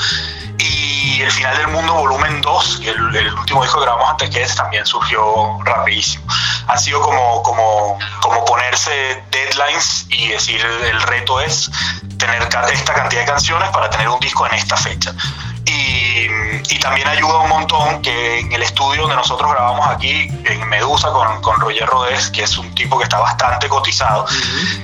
Y 0.58 1.20
El 1.22 1.30
Final 1.30 1.56
del 1.56 1.68
Mundo, 1.68 1.94
volumen 1.94 2.40
2, 2.40 2.80
el, 2.84 3.16
el 3.16 3.34
último 3.34 3.62
disco 3.62 3.78
que 3.78 3.84
grabamos 3.84 4.10
antes 4.10 4.30
que 4.30 4.42
ese, 4.42 4.54
también 4.54 4.86
surgió 4.86 5.58
rapidísimo. 5.64 6.24
Ha 6.68 6.78
sido 6.78 7.00
como, 7.00 7.42
como, 7.42 7.98
como 8.20 8.44
ponerse 8.44 9.22
deadlines 9.30 10.06
y 10.08 10.28
decir 10.28 10.64
el 10.64 11.02
reto 11.02 11.40
es 11.40 11.70
tener 12.18 12.42
esta 12.42 12.94
cantidad 12.94 13.22
de 13.22 13.26
canciones 13.26 13.68
para 13.70 13.90
tener 13.90 14.08
un 14.08 14.20
disco 14.20 14.46
en 14.46 14.54
esta 14.54 14.76
fecha. 14.76 15.12
Y, 15.64 16.26
y, 16.74 16.78
también 16.80 17.06
ayuda 17.06 17.38
un 17.38 17.48
montón 17.48 18.02
que 18.02 18.40
en 18.40 18.52
el 18.52 18.62
estudio 18.62 19.02
donde 19.02 19.16
nosotros 19.16 19.50
grabamos 19.52 19.86
aquí, 19.86 20.28
en 20.44 20.68
Medusa, 20.68 21.10
con, 21.10 21.40
con 21.40 21.60
Roger 21.60 21.86
Rodés, 21.86 22.30
que 22.30 22.42
es 22.42 22.58
un 22.58 22.74
tipo 22.74 22.98
que 22.98 23.04
está 23.04 23.20
bastante 23.20 23.68
cotizado, 23.68 24.26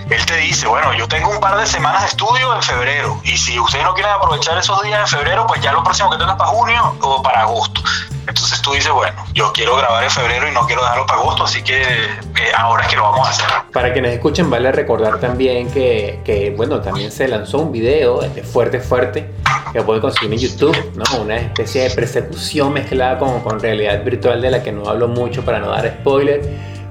él 0.08 0.24
te 0.26 0.36
dice, 0.36 0.68
bueno, 0.68 0.92
yo 0.94 1.08
tengo 1.08 1.30
un 1.30 1.40
par 1.40 1.58
de 1.58 1.66
semanas 1.66 2.02
de 2.02 2.08
estudio 2.08 2.54
en 2.54 2.62
febrero, 2.62 3.20
y 3.24 3.36
si 3.36 3.58
ustedes 3.58 3.84
no 3.84 3.94
quieren 3.94 4.12
aprovechar 4.12 4.56
esos 4.56 4.80
días 4.82 5.00
en 5.00 5.18
febrero, 5.18 5.46
pues 5.48 5.60
ya 5.60 5.72
lo 5.72 5.82
próximo 5.82 6.10
que 6.10 6.18
tengo 6.18 6.30
es 6.30 6.36
para 6.36 6.50
junio 6.50 6.96
o 7.00 7.22
para 7.22 7.40
agosto. 7.40 7.82
Entonces 8.28 8.60
tú 8.60 8.72
dices, 8.72 8.92
bueno, 8.92 9.24
yo 9.32 9.52
quiero 9.52 9.76
grabar 9.76 10.04
en 10.04 10.10
febrero 10.10 10.46
y 10.46 10.52
no 10.52 10.66
quiero 10.66 10.82
dejarlo 10.82 11.06
para 11.06 11.20
agosto, 11.20 11.44
así 11.44 11.62
que 11.62 11.82
eh, 11.82 12.52
ahora 12.56 12.82
es 12.82 12.88
que 12.88 12.96
lo 12.96 13.02
vamos 13.02 13.26
a 13.26 13.30
hacer. 13.30 13.46
Para 13.72 13.92
quienes 13.92 14.12
escuchen, 14.12 14.50
vale 14.50 14.70
recordar 14.70 15.18
también 15.18 15.70
que, 15.70 16.20
que 16.24 16.52
bueno, 16.56 16.80
también 16.80 17.10
se 17.10 17.26
lanzó 17.26 17.58
un 17.58 17.72
video 17.72 18.22
este, 18.22 18.42
fuerte, 18.42 18.80
fuerte, 18.80 19.30
que 19.72 19.82
puede 19.82 20.00
conseguir 20.00 20.32
en 20.32 20.38
YouTube, 20.38 20.76
¿no? 20.94 21.22
Una 21.22 21.36
especie 21.36 21.84
de 21.84 21.90
persecución 21.90 22.72
mezclada 22.72 23.18
con, 23.18 23.40
con 23.40 23.60
realidad 23.60 24.04
virtual 24.04 24.40
de 24.40 24.50
la 24.50 24.62
que 24.62 24.72
no 24.72 24.88
hablo 24.88 25.08
mucho 25.08 25.44
para 25.44 25.58
no 25.58 25.68
dar 25.70 25.88
spoiler 26.00 26.40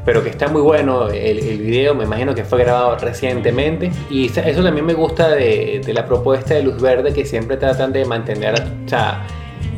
pero 0.07 0.23
que 0.23 0.29
está 0.29 0.47
muy 0.47 0.61
bueno 0.61 1.09
el, 1.09 1.37
el, 1.39 1.57
video, 1.57 1.93
me 1.93 2.05
imagino 2.05 2.33
que 2.33 2.45
fue 2.45 2.59
grabado 2.59 2.95
recientemente 2.97 3.91
y 4.09 4.27
eso 4.27 4.63
también 4.63 4.85
me 4.85 4.93
gusta 4.93 5.27
de, 5.27 5.81
de, 5.85 5.93
la 5.93 6.05
propuesta 6.05 6.53
de 6.53 6.63
Luz 6.63 6.81
Verde 6.81 7.11
que 7.11 7.25
siempre 7.25 7.57
tratan 7.57 7.91
de 7.91 8.05
mantener, 8.05 8.53
o 8.85 8.87
sea, 8.87 9.27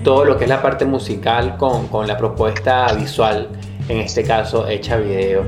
todo 0.03 0.25
lo 0.25 0.37
que 0.37 0.43
es 0.43 0.49
la 0.49 0.61
parte 0.61 0.85
musical 0.85 1.57
con, 1.57 1.87
con 1.87 2.07
la 2.07 2.15
propuesta 2.15 2.93
visual, 2.93 3.49
en 3.87 3.97
este 3.97 4.23
caso 4.23 4.67
hecha 4.67 4.97
video. 4.97 5.45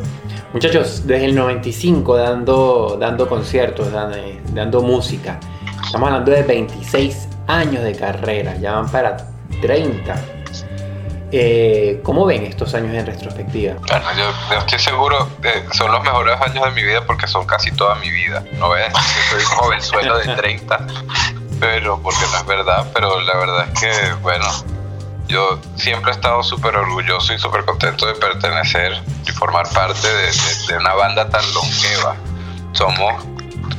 Muchachos, 0.51 1.05
desde 1.05 1.25
el 1.25 1.35
95 1.35 2.17
dando, 2.17 2.97
dando 2.99 3.29
conciertos, 3.29 3.91
dando, 3.91 4.17
dando 4.55 4.81
música. 4.81 5.39
Estamos 5.85 6.07
hablando 6.07 6.31
de 6.31 6.41
26 6.41 7.27
años 7.47 7.83
de 7.83 7.95
carrera, 7.95 8.55
ya 8.57 8.73
van 8.73 8.89
para 8.89 9.17
30. 9.61 10.15
Eh, 11.33 12.01
¿Cómo 12.03 12.25
ven 12.25 12.43
estos 12.43 12.73
años 12.73 12.93
en 12.93 13.05
retrospectiva? 13.05 13.75
Bueno, 13.87 14.05
yo, 14.17 14.57
estoy 14.57 14.79
seguro 14.79 15.29
que 15.41 15.63
son 15.73 15.91
los 15.91 16.03
mejores 16.03 16.39
años 16.41 16.65
de 16.65 16.71
mi 16.71 16.83
vida 16.83 17.05
porque 17.05 17.25
son 17.27 17.45
casi 17.45 17.71
toda 17.71 17.95
mi 17.95 18.09
vida. 18.09 18.43
No 18.53 18.73
que 18.73 18.91
soy 19.29 19.39
un 19.39 19.45
jovenzuelo 19.45 20.17
de 20.17 20.35
30, 20.35 20.87
pero 21.59 22.01
porque 22.01 22.25
no 22.31 22.37
es 22.37 22.45
verdad, 22.45 22.87
pero 22.93 23.21
la 23.21 23.37
verdad 23.37 23.67
es 23.73 23.79
que, 23.79 24.13
bueno, 24.15 24.45
yo 25.31 25.57
siempre 25.77 26.11
he 26.11 26.15
estado 26.15 26.43
súper 26.43 26.75
orgulloso 26.75 27.33
y 27.33 27.39
súper 27.39 27.63
contento 27.63 28.05
de 28.05 28.13
pertenecer 28.15 29.01
y 29.25 29.31
formar 29.31 29.69
parte 29.69 30.07
de, 30.07 30.77
una 30.77 30.93
banda 30.95 31.29
tan 31.29 31.43
longeva. 31.53 32.15
Somos 32.73 33.23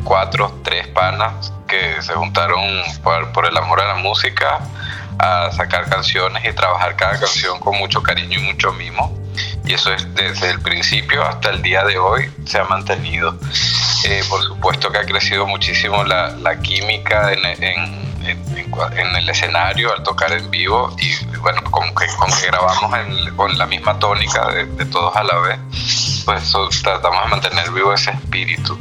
cuatro, 0.04 0.58
tres 0.64 0.88
panas 0.88 1.51
que 1.72 2.02
se 2.02 2.12
juntaron 2.12 2.60
por, 3.02 3.46
el 3.46 3.56
amor 3.56 3.80
a 3.80 3.86
la 3.86 3.94
música, 3.94 4.60
a 5.18 5.50
sacar 5.52 5.88
canciones 5.88 6.44
y 6.44 6.52
trabajar 6.52 6.96
cada 6.96 7.18
canción 7.18 7.58
con 7.60 7.78
mucho 7.78 8.02
cariño 8.02 8.40
y 8.40 8.42
mucho 8.42 8.72
mimo. 8.72 9.18
Y 9.64 9.72
eso 9.72 9.92
es 9.92 10.14
desde 10.14 10.50
el 10.50 10.60
principio 10.60 11.24
hasta 11.26 11.48
el 11.50 11.62
día 11.62 11.84
de 11.84 11.96
hoy 11.96 12.30
se 12.44 12.58
ha 12.58 12.64
mantenido. 12.64 13.38
Eh, 14.04 14.22
por 14.28 14.42
supuesto 14.42 14.90
que 14.90 14.98
ha 14.98 15.06
crecido 15.06 15.46
muchísimo 15.46 16.04
la, 16.04 16.58
química 16.60 17.32
en, 17.32 17.64
en, 17.64 18.02
el 19.16 19.28
escenario 19.28 19.92
al 19.92 20.02
tocar 20.02 20.32
en 20.32 20.50
vivo 20.50 20.94
y 20.98 21.36
bueno, 21.36 21.62
como 21.70 21.94
que, 21.94 22.06
como 22.18 22.34
que 22.36 22.46
grabamos 22.46 22.90
con 23.36 23.58
la 23.58 23.66
misma 23.66 23.98
tónica 23.98 24.48
de, 24.50 24.86
todos 24.86 25.14
a 25.16 25.22
la 25.22 25.38
vez, 25.38 25.58
pues 26.24 26.52
tratamos 26.82 27.24
de 27.24 27.30
mantener 27.30 27.70
vivo 27.70 27.92
ese 27.92 28.10
espíritu, 28.10 28.78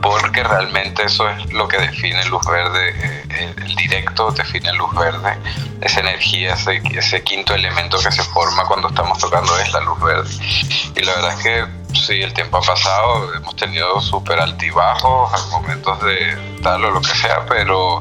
porque 0.00 0.42
realmente 0.42 1.04
eso 1.04 1.28
es 1.28 1.52
lo 1.52 1.68
que 1.68 1.78
define 1.78 2.24
Luz 2.26 2.44
Verde, 2.46 2.94
eh, 3.30 3.54
el, 3.56 3.74
directo 3.76 4.30
define 4.30 4.72
Luz 4.74 4.94
Verde, 4.94 5.36
esa 5.80 6.00
energía, 6.00 6.54
ese, 6.54 7.22
quinto 7.22 7.54
elemento 7.54 7.98
que 7.98 8.10
se 8.10 8.22
forma 8.22 8.64
cuando 8.64 8.88
estamos 8.88 9.18
tocando 9.18 9.56
es 9.58 9.72
la 9.72 9.80
luz 9.80 10.00
verde. 10.00 10.30
Y 10.96 11.02
la 11.02 11.14
verdad 11.14 11.38
es 11.38 11.42
que 11.44 11.66
sí, 11.94 12.22
el 12.22 12.32
tiempo 12.32 12.58
ha 12.58 12.62
pasado, 12.62 13.34
hemos 13.34 13.56
tenido 13.56 14.00
súper 14.00 14.40
altibajos, 14.40 15.50
momentos 15.50 16.02
de 16.02 16.58
tal 16.62 16.84
o 16.84 16.90
lo 16.90 17.00
que 17.00 17.14
sea, 17.14 17.46
pero 17.46 18.00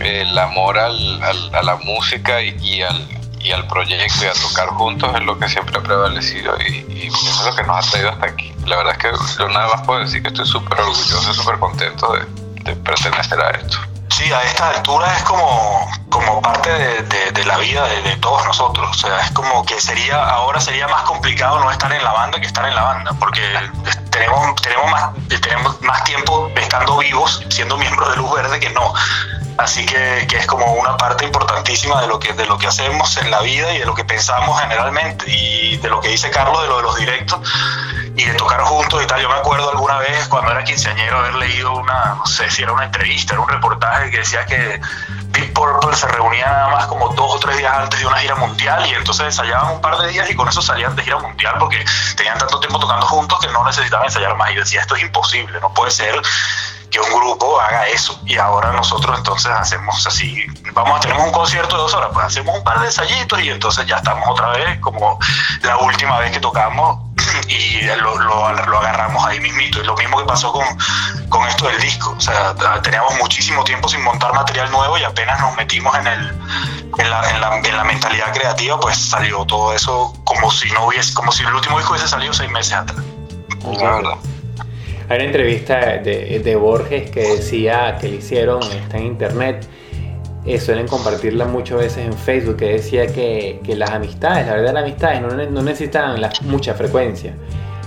el 0.00 0.38
amor 0.38 0.78
al, 0.78 1.22
a 1.22 1.62
la 1.62 1.76
música 1.76 2.40
y, 2.42 2.82
al, 2.82 3.17
y 3.48 3.52
al 3.52 3.66
proyecto 3.66 4.24
y 4.24 4.28
a 4.28 4.34
tocar 4.34 4.68
juntos 4.68 5.10
es 5.14 5.22
lo 5.24 5.38
que 5.38 5.48
siempre 5.48 5.78
ha 5.78 5.82
prevalecido 5.82 6.54
y, 6.60 7.08
eso 7.08 7.40
es 7.40 7.46
lo 7.46 7.56
que 7.56 7.62
nos 7.62 7.86
ha 7.86 7.90
traído 7.90 8.10
hasta 8.10 8.26
aquí. 8.26 8.52
La 8.66 8.76
verdad 8.76 8.92
es 8.92 8.98
que 8.98 9.10
yo 9.38 9.48
nada 9.48 9.68
más 9.68 9.86
puedo 9.86 10.00
decir 10.00 10.22
que 10.22 10.28
estoy 10.28 10.46
súper 10.46 10.78
orgulloso 10.80 11.30
y 11.30 11.34
súper 11.34 11.58
contento 11.58 12.12
de, 12.12 12.26
de 12.64 12.76
pertenecer 12.76 13.40
a 13.40 13.50
esto. 13.52 13.78
Sí, 14.10 14.32
a 14.32 14.42
esta 14.42 14.70
altura 14.70 15.14
es 15.16 15.22
como, 15.22 15.88
como 16.10 16.42
parte 16.42 16.70
de, 16.70 17.44
la 17.44 17.56
vida 17.58 17.86
de, 17.86 18.16
todos 18.16 18.44
nosotros. 18.44 18.90
O 18.90 18.94
sea, 18.94 19.20
es 19.20 19.30
como 19.30 19.64
que 19.64 19.80
sería, 19.80 20.22
ahora 20.28 20.60
sería 20.60 20.88
más 20.88 21.02
complicado 21.02 21.60
no 21.60 21.70
estar 21.70 21.92
en 21.92 22.02
la 22.02 22.12
banda 22.12 22.40
que 22.40 22.46
estar 22.46 22.66
en 22.66 22.74
la 22.74 22.82
banda, 22.82 23.12
porque 23.18 23.40
tenemos, 24.10 24.60
tenemos, 24.60 24.90
más, 24.90 25.10
tenemos 25.40 25.80
más 25.82 26.04
tiempo 26.04 26.50
estando 26.56 26.98
vivos, 26.98 27.44
siendo 27.48 27.78
miembros 27.78 28.10
de 28.10 28.16
Luz 28.16 28.34
Verde, 28.34 28.60
que 28.60 28.70
no. 28.70 28.92
Así 29.58 29.84
que, 29.84 30.20
es 30.30 30.46
como 30.46 30.72
una 30.74 30.96
parte 30.96 31.24
importantísima 31.24 32.00
de 32.00 32.06
lo, 32.06 32.20
que, 32.20 32.32
de 32.32 32.46
lo 32.46 32.56
que 32.58 32.68
hacemos 32.68 33.16
en 33.16 33.28
la 33.28 33.40
vida 33.40 33.74
y 33.74 33.80
de 33.80 33.86
lo 33.86 33.94
que 33.94 34.04
pensamos 34.04 34.60
generalmente. 34.60 35.24
Y 35.28 35.76
de 35.78 35.88
lo 35.88 36.00
que 36.00 36.10
dice 36.10 36.30
Carlos 36.30 36.62
de 36.62 36.68
lo 36.68 36.76
de 36.76 36.82
los 36.84 36.96
directos 36.96 37.40
y 38.14 38.24
de 38.24 38.34
tocar 38.34 38.60
juntos 38.62 39.02
y 39.02 39.06
tal. 39.06 39.20
Yo 39.20 39.28
me 39.28 39.34
acuerdo 39.34 39.70
alguna 39.70 39.98
vez 39.98 40.28
cuando 40.28 40.52
era 40.52 40.62
quinceañero 40.62 41.18
haber 41.18 41.34
leído 41.34 41.74
una, 41.74 42.14
no 42.14 42.26
sé 42.26 42.48
si 42.50 42.62
era 42.62 42.72
una 42.72 42.84
entrevista, 42.84 43.34
era 43.34 43.42
un 43.42 43.48
reportaje 43.48 44.10
que 44.12 44.18
decía 44.18 44.46
que 44.46 44.80
Deep 45.26 45.52
Purple 45.52 45.94
se 45.96 46.06
reunía 46.06 46.46
nada 46.46 46.68
más 46.68 46.86
como 46.86 47.08
dos 47.08 47.34
o 47.34 47.38
tres 47.40 47.58
días 47.58 47.72
antes 47.76 47.98
de 47.98 48.06
una 48.06 48.18
gira 48.18 48.36
mundial 48.36 48.86
y 48.86 48.94
entonces 48.94 49.26
ensayaban 49.26 49.74
un 49.74 49.80
par 49.80 49.98
de 49.98 50.08
días 50.08 50.30
y 50.30 50.36
con 50.36 50.48
eso 50.48 50.62
salían 50.62 50.94
de 50.94 51.02
gira 51.02 51.18
mundial 51.18 51.56
porque 51.58 51.84
tenían 52.16 52.38
tanto 52.38 52.60
tiempo 52.60 52.78
tocando 52.78 53.06
juntos 53.06 53.38
que 53.40 53.48
no 53.48 53.64
necesitaban 53.64 54.06
ensayar 54.06 54.36
más. 54.36 54.52
Y 54.52 54.54
decía, 54.54 54.82
esto 54.82 54.94
es 54.94 55.02
imposible, 55.02 55.60
no 55.60 55.74
puede 55.74 55.90
ser 55.90 56.14
que 56.90 57.00
un 57.00 57.10
grupo 57.10 57.60
haga 57.60 57.86
eso. 57.88 58.20
Y 58.26 58.36
ahora 58.36 58.72
nosotros 58.72 59.18
entonces 59.18 59.50
hacemos 59.50 60.06
así, 60.06 60.44
vamos 60.72 60.98
a 60.98 61.00
tener 61.00 61.16
un 61.18 61.32
concierto 61.32 61.76
de 61.76 61.82
dos 61.82 61.94
horas, 61.94 62.10
pues 62.12 62.26
hacemos 62.26 62.56
un 62.56 62.64
par 62.64 62.80
de 62.80 62.86
ensayitos 62.86 63.40
y 63.40 63.50
entonces 63.50 63.86
ya 63.86 63.96
estamos 63.96 64.24
otra 64.28 64.48
vez 64.50 64.78
como 64.80 65.18
la 65.62 65.76
última 65.78 66.18
vez 66.18 66.32
que 66.32 66.40
tocamos 66.40 66.98
y 67.48 67.82
lo, 67.82 68.18
lo, 68.18 68.46
agarramos 68.46 69.24
ahí 69.26 69.40
mismito. 69.40 69.80
Y 69.80 69.84
lo 69.84 69.96
mismo 69.96 70.18
que 70.18 70.24
pasó 70.24 70.52
con, 70.52 70.64
con 71.28 71.46
esto 71.46 71.66
del 71.66 71.80
disco. 71.80 72.14
O 72.16 72.20
sea, 72.20 72.54
teníamos 72.82 73.14
muchísimo 73.18 73.64
tiempo 73.64 73.88
sin 73.88 74.02
montar 74.02 74.32
material 74.34 74.70
nuevo 74.70 74.98
y 74.98 75.04
apenas 75.04 75.40
nos 75.40 75.56
metimos 75.56 75.94
en, 75.96 76.06
el, 76.06 76.28
en, 76.98 77.10
la, 77.10 77.30
en, 77.30 77.40
la, 77.40 77.58
en 77.58 77.76
la 77.76 77.84
mentalidad 77.84 78.32
creativa, 78.32 78.78
pues 78.80 78.96
salió 78.96 79.44
todo 79.44 79.74
eso 79.74 80.12
como 80.24 80.50
si 80.50 80.70
no 80.70 80.86
hubiese, 80.86 81.14
como 81.14 81.32
si 81.32 81.42
el 81.42 81.54
último 81.54 81.78
disco 81.78 81.92
hubiese 81.92 82.08
salido 82.08 82.32
seis 82.32 82.50
meses 82.50 82.72
atrás. 82.72 83.04
La 83.80 83.90
verdad. 83.90 84.14
Hay 85.08 85.16
una 85.16 85.24
entrevista 85.24 85.98
de, 85.98 86.40
de, 86.44 86.56
Borges 86.56 87.10
que 87.10 87.20
decía 87.20 87.96
que 87.98 88.08
le 88.08 88.16
hicieron, 88.16 88.62
está 88.62 88.98
en 88.98 89.06
internet, 89.06 89.66
eh, 90.44 90.60
suelen 90.60 90.86
compartirla 90.86 91.46
muchas 91.46 91.78
veces 91.78 92.04
en 92.04 92.12
Facebook, 92.12 92.56
que 92.56 92.72
decía 92.72 93.06
que, 93.06 93.58
que 93.64 93.74
las 93.74 93.90
amistades, 93.90 94.46
la 94.46 94.54
verdad 94.54 94.74
las 94.74 94.82
amistades 94.84 95.22
no, 95.22 95.28
no 95.30 95.62
necesitan 95.62 96.20
la, 96.20 96.30
mucha 96.42 96.74
frecuencia, 96.74 97.34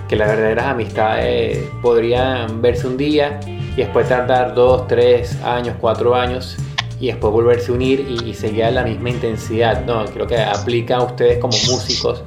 que 0.10 0.16
las 0.16 0.30
verdaderas 0.30 0.66
amistades 0.66 1.60
podrían 1.84 2.60
verse 2.60 2.88
un 2.88 2.98
día 2.98 3.40
y 3.46 3.76
después 3.76 4.10
tardar 4.10 4.56
dos, 4.56 4.88
tres 4.88 5.38
años, 5.44 5.76
cuatro 5.80 6.16
años 6.16 6.58
y 7.00 7.08
después 7.08 7.32
volverse 7.32 7.72
a 7.72 7.76
unir 7.76 8.00
y, 8.10 8.32
y 8.32 8.72
la 8.72 8.84
misma 8.84 9.12
intensidad. 9.12 9.86
No, 9.86 10.06
creo 10.06 10.26
que 10.26 10.40
aplica 10.40 10.98
a 10.98 11.04
ustedes 11.04 11.38
como 11.38 11.54
músicos 11.68 12.24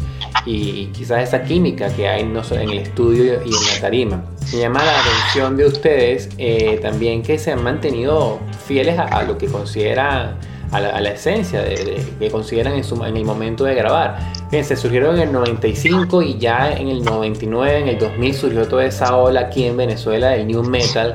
y 0.47 0.87
quizás 0.87 1.23
esa 1.23 1.43
química 1.43 1.89
que 1.95 2.09
hay 2.09 2.23
en 2.23 2.37
el 2.37 2.79
estudio 2.79 3.41
y 3.45 3.49
en 3.49 3.75
la 3.75 3.81
tarima. 3.81 4.25
Me 4.53 4.59
llama 4.59 4.85
la 4.85 5.01
atención 5.01 5.57
de 5.57 5.67
ustedes 5.67 6.29
eh, 6.39 6.79
también 6.83 7.23
que 7.23 7.39
se 7.39 7.53
han 7.53 7.63
mantenido 7.63 8.41
fieles 8.67 8.99
a, 8.99 9.23
lo 9.23 9.39
que 9.39 9.47
consideran, 9.47 10.37
a 10.71 10.81
la, 10.81 11.11
esencia 11.11 11.63
de, 11.63 12.05
que 12.19 12.31
consideran 12.31 12.75
en, 12.75 12.85
su, 12.85 13.03
en, 13.05 13.17
el 13.17 13.25
momento 13.25 13.65
de 13.65 13.75
grabar. 13.75 14.19
Fíjense, 14.51 14.77
surgieron 14.77 15.17
en 15.17 15.29
el 15.29 15.33
95 15.33 16.23
y 16.23 16.39
ya 16.39 16.73
en 16.73 16.89
el 16.89 17.03
99, 17.03 17.79
en 17.79 17.89
el 17.89 17.99
2000 17.99 18.35
surgió 18.35 18.69
toda 18.69 18.85
esa 18.85 19.17
ola 19.17 19.41
aquí 19.41 19.65
en 19.65 19.77
Venezuela 19.77 20.31
del 20.31 20.47
New 20.47 20.63
Metal 20.63 21.15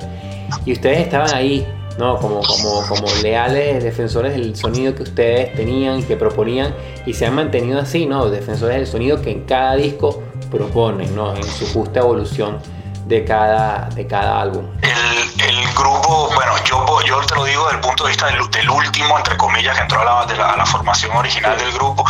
y 0.66 0.74
ustedes 0.74 1.00
estaban 1.00 1.34
ahí 1.34 1.66
¿no? 2.00 2.18
Como, 2.18 2.40
como, 2.40 2.88
como 2.88 3.14
leales 3.22 3.84
defensores 3.84 4.32
del 4.32 4.56
sonido 4.56 4.96
que 4.96 5.04
ustedes 5.04 5.54
tenían 5.54 6.00
y 6.00 6.04
que 6.04 6.16
proponían 6.16 6.74
y 7.06 7.14
se 7.14 7.26
han 7.26 7.36
mantenido 7.36 7.80
así, 7.80 8.06
¿no? 8.06 8.30
Defensores 8.30 8.78
del 8.78 8.88
sonido 8.88 9.22
que 9.22 9.32
en 9.32 9.44
cada 9.44 9.76
disco 9.76 10.24
proponen, 10.50 11.14
¿no? 11.14 11.36
En 11.36 11.44
su 11.44 11.68
justa 11.68 12.00
evolución 12.00 12.60
de 13.06 13.26
cada, 13.26 13.90
de 13.90 14.08
cada 14.08 14.40
álbum. 14.40 14.66
El, 14.82 15.50
el 15.50 15.74
grupo, 15.74 16.32
bueno, 16.34 16.54
yo, 16.64 17.02
yo 17.06 17.20
te 17.20 17.36
lo 17.36 17.44
digo 17.44 17.66
desde 17.66 17.76
el 17.76 17.82
punto 17.82 18.04
de 18.06 18.10
vista 18.12 18.28
del, 18.28 18.70
último, 18.70 19.18
entre 19.18 19.36
comillas, 19.36 19.76
que 19.76 19.82
entró 19.82 20.00
a 20.00 20.26
la, 20.26 20.56
la, 20.56 20.66
formación 20.66 21.14
original 21.18 21.58
del 21.58 21.74
grupo. 21.74 22.06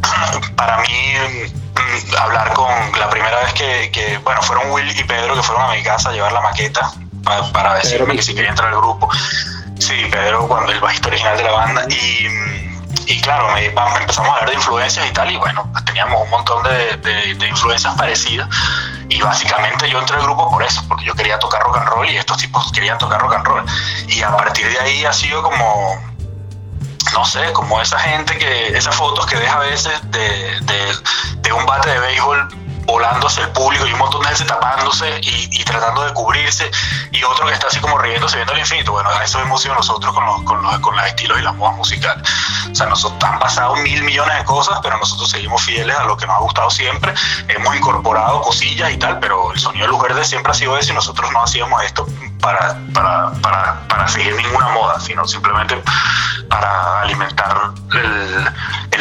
Para 0.56 0.78
mí, 0.78 1.12
mm, 1.76 2.16
hablar 2.16 2.54
con 2.54 2.70
la 2.98 3.10
primera 3.10 3.38
vez 3.40 3.52
que, 3.52 3.90
que, 3.92 4.16
bueno, 4.18 4.40
fueron 4.40 4.70
Will 4.70 4.98
y 4.98 5.04
Pedro 5.04 5.34
que 5.34 5.42
fueron 5.42 5.68
a 5.68 5.74
mi 5.74 5.82
casa 5.82 6.08
a 6.08 6.12
llevar 6.12 6.32
la 6.32 6.40
maqueta 6.40 6.90
para, 7.52 7.74
decirme 7.74 8.16
que 8.16 8.22
si 8.22 8.34
quería 8.34 8.50
entrar 8.50 8.68
al 8.68 8.80
grupo. 8.80 9.08
Sí, 9.78 10.06
Pedro, 10.10 10.46
cuando 10.46 10.72
el 10.72 10.80
bajista 10.80 11.08
original 11.08 11.36
de 11.36 11.42
la 11.42 11.52
banda. 11.52 11.84
Y, 11.88 12.26
y 13.12 13.20
claro, 13.20 13.52
me, 13.54 13.66
empezamos 13.66 14.30
a 14.30 14.34
hablar 14.34 14.50
de 14.50 14.54
influencias 14.54 15.06
y 15.08 15.12
tal, 15.12 15.30
y 15.30 15.36
bueno, 15.36 15.68
pues 15.72 15.84
teníamos 15.84 16.22
un 16.22 16.30
montón 16.30 16.62
de, 16.62 16.96
de, 17.34 17.48
influencias 17.48 17.94
parecidas. 17.94 18.48
Y 19.08 19.20
básicamente 19.20 19.90
yo 19.90 19.98
entré 19.98 20.16
al 20.16 20.22
grupo 20.22 20.50
por 20.50 20.62
eso, 20.62 20.82
porque 20.86 21.04
yo 21.04 21.14
quería 21.14 21.38
tocar 21.38 21.62
rock 21.62 21.78
and 21.78 21.88
roll 21.88 22.08
y 22.08 22.16
estos 22.16 22.36
tipos 22.36 22.70
querían 22.72 22.98
tocar 22.98 23.20
rock 23.20 23.34
and 23.34 23.46
roll. 23.46 23.64
Y 24.08 24.22
a 24.22 24.36
partir 24.36 24.68
de 24.68 24.78
ahí 24.78 25.04
ha 25.04 25.12
sido 25.12 25.42
como, 25.42 25.98
no 27.12 27.24
sé, 27.24 27.52
como 27.52 27.80
esa 27.80 27.98
gente 27.98 28.38
que, 28.38 28.68
esas 28.76 28.94
fotos 28.94 29.26
que 29.26 29.36
deja 29.36 29.56
a 29.56 29.60
veces 29.60 29.92
de, 30.10 30.60
de, 30.60 30.96
de 31.40 31.52
un 31.52 31.66
bate 31.66 31.90
de 31.90 31.98
béisbol 31.98 32.69
volando 32.84 33.26
hacia 33.26 33.44
el 33.44 33.50
público 33.50 33.86
y 33.86 33.92
un 33.92 33.98
montón 33.98 34.22
de 34.22 34.28
gente 34.28 34.44
tapándose 34.44 35.20
y, 35.22 35.64
tratando 35.64 36.02
de 36.02 36.12
cubrirse 36.12 36.68
y 37.12 37.22
otro 37.22 37.46
que 37.46 37.52
está 37.52 37.68
así 37.68 37.78
como 37.78 37.96
riéndose 37.98 38.36
viendo 38.36 38.52
el 38.54 38.60
infinito. 38.60 38.92
Bueno, 38.92 39.10
eso 39.22 39.40
hemos 39.40 39.62
sido 39.62 39.74
nosotros 39.74 40.12
con 40.12 40.24
los, 40.26 40.42
con 40.42 40.62
los, 40.62 40.78
con 40.80 40.96
los 40.96 41.06
estilos 41.06 41.38
y 41.38 41.42
las 41.42 41.54
modas 41.54 41.76
musicales. 41.76 42.28
O 42.70 42.74
sea, 42.74 42.86
nosotros 42.86 43.22
han 43.22 43.38
pasado 43.38 43.76
mil 43.76 44.02
millones 44.02 44.36
de 44.38 44.44
cosas, 44.44 44.80
pero 44.82 44.98
nosotros 44.98 45.30
seguimos 45.30 45.62
fieles 45.62 45.96
a 45.96 46.04
lo 46.04 46.16
que 46.16 46.26
nos 46.26 46.36
ha 46.36 46.40
gustado 46.40 46.70
siempre. 46.70 47.14
Hemos 47.48 47.76
incorporado 47.76 48.42
cosillas 48.42 48.90
y 48.90 48.96
tal, 48.96 49.20
pero 49.20 49.52
el 49.52 49.60
sonido 49.60 49.86
de 49.86 49.92
luz 49.92 50.02
verde 50.02 50.24
siempre 50.24 50.52
ha 50.52 50.54
sido 50.54 50.76
eso 50.76 50.92
y 50.92 50.94
nosotros 50.94 51.30
no 51.32 51.42
hacíamos 51.42 51.82
esto 51.84 52.06
para, 52.40 52.76
para, 52.92 53.30
para, 53.42 53.80
para 53.88 54.08
seguir 54.08 54.34
ninguna 54.34 54.68
moda, 54.70 54.98
sino 55.00 55.26
simplemente 55.26 55.80
para 56.48 57.02
alimentar 57.02 57.70
el 57.92 58.52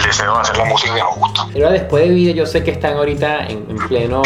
deseo 0.09 0.33
de 0.33 0.41
hacer 0.41 0.57
la 0.57 0.65
música 0.65 0.93
que 0.93 1.01
nos 1.01 1.15
gusta. 1.15 1.47
Pero 1.53 1.71
después 1.71 2.07
de 2.07 2.09
vida, 2.09 2.33
yo 2.33 2.45
sé 2.45 2.63
que 2.63 2.71
están 2.71 2.97
ahorita 2.97 3.47
en, 3.47 3.65
pleno 3.87 4.21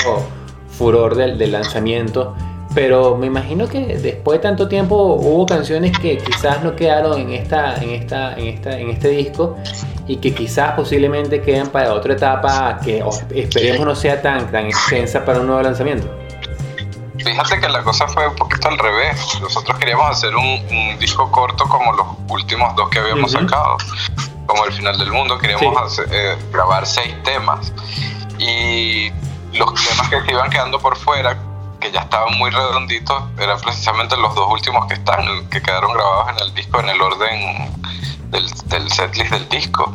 furor 0.68 1.16
del, 1.16 1.38
del, 1.38 1.52
lanzamiento, 1.52 2.36
pero 2.74 3.16
me 3.16 3.28
imagino 3.28 3.68
que 3.68 3.98
después 3.98 4.40
de 4.40 4.44
tanto 4.44 4.68
tiempo 4.68 4.96
hubo 4.96 5.46
canciones 5.46 5.98
que 6.00 6.18
quizás 6.18 6.63
no 6.63 6.75
quedaron 6.75 7.20
en 7.20 7.32
esta, 7.32 7.75
en 7.75 7.92
esta, 7.92 8.34
en 8.34 8.48
esta, 8.48 8.80
en 8.80 8.90
este 8.90 9.10
disco 9.10 9.56
y 10.08 10.18
que 10.18 10.34
quizás 10.34 10.74
posiblemente 10.74 11.42
queden 11.42 11.68
para 11.68 11.94
otra 11.94 12.13
etapa 12.13 12.80
que 12.84 13.04
esperemos 13.36 13.86
no 13.86 13.96
sea 13.96 14.22
tan, 14.22 14.52
tan 14.52 14.66
extensa 14.66 15.24
para 15.24 15.40
un 15.40 15.48
nuevo 15.48 15.62
lanzamiento. 15.62 16.08
Fíjate 17.24 17.60
que 17.60 17.70
la 17.70 17.82
cosa 17.84 18.08
fue 18.08 18.28
un 18.28 18.36
poquito 18.36 18.68
al 18.68 18.78
revés. 18.78 19.40
Nosotros 19.40 19.78
queríamos 19.80 20.10
hacer 20.10 20.36
un, 20.36 20.98
disco 21.00 21.32
corto 21.32 21.63
como 21.66 21.94
los 21.94 22.08
últimos 22.30 22.75
dos 22.75 22.90
que 22.90 23.00
habíamos 23.00 23.32
sacado, 23.32 23.78
como 24.54 24.66
El 24.66 24.74
Final 24.74 24.98
del 25.00 25.12
Mundo. 25.12 25.38
Queríamos 25.40 26.00
eh, 26.12 26.38
grabar 26.52 26.86
seis 26.86 27.16
temas. 27.24 27.74
Y 28.38 29.10
los 29.54 29.74
temas 29.74 30.10
que 30.10 30.22
se 30.22 30.32
iban 30.32 30.50
quedando 30.52 30.80
por 30.80 30.96
fuera, 30.96 31.38
que 31.80 31.92
ya 31.92 32.02
estaban 32.02 32.38
muy 32.38 32.52
redonditos, 32.52 33.24
eran 33.40 33.60
precisamente 33.60 34.16
los 34.16 34.36
dos 34.36 34.52
últimos 34.52 34.86
que 34.88 34.94
están, 34.94 35.50
que 35.50 35.62
quedaron 35.62 35.94
grabados 35.94 36.30
en 36.30 36.48
el 36.48 36.54
disco 36.54 36.80
en 36.80 36.90
el 36.90 37.02
orden 37.02 37.72
del, 38.30 38.48
del 38.66 38.92
setlist 38.92 39.32
del 39.32 39.50
disco. 39.50 39.92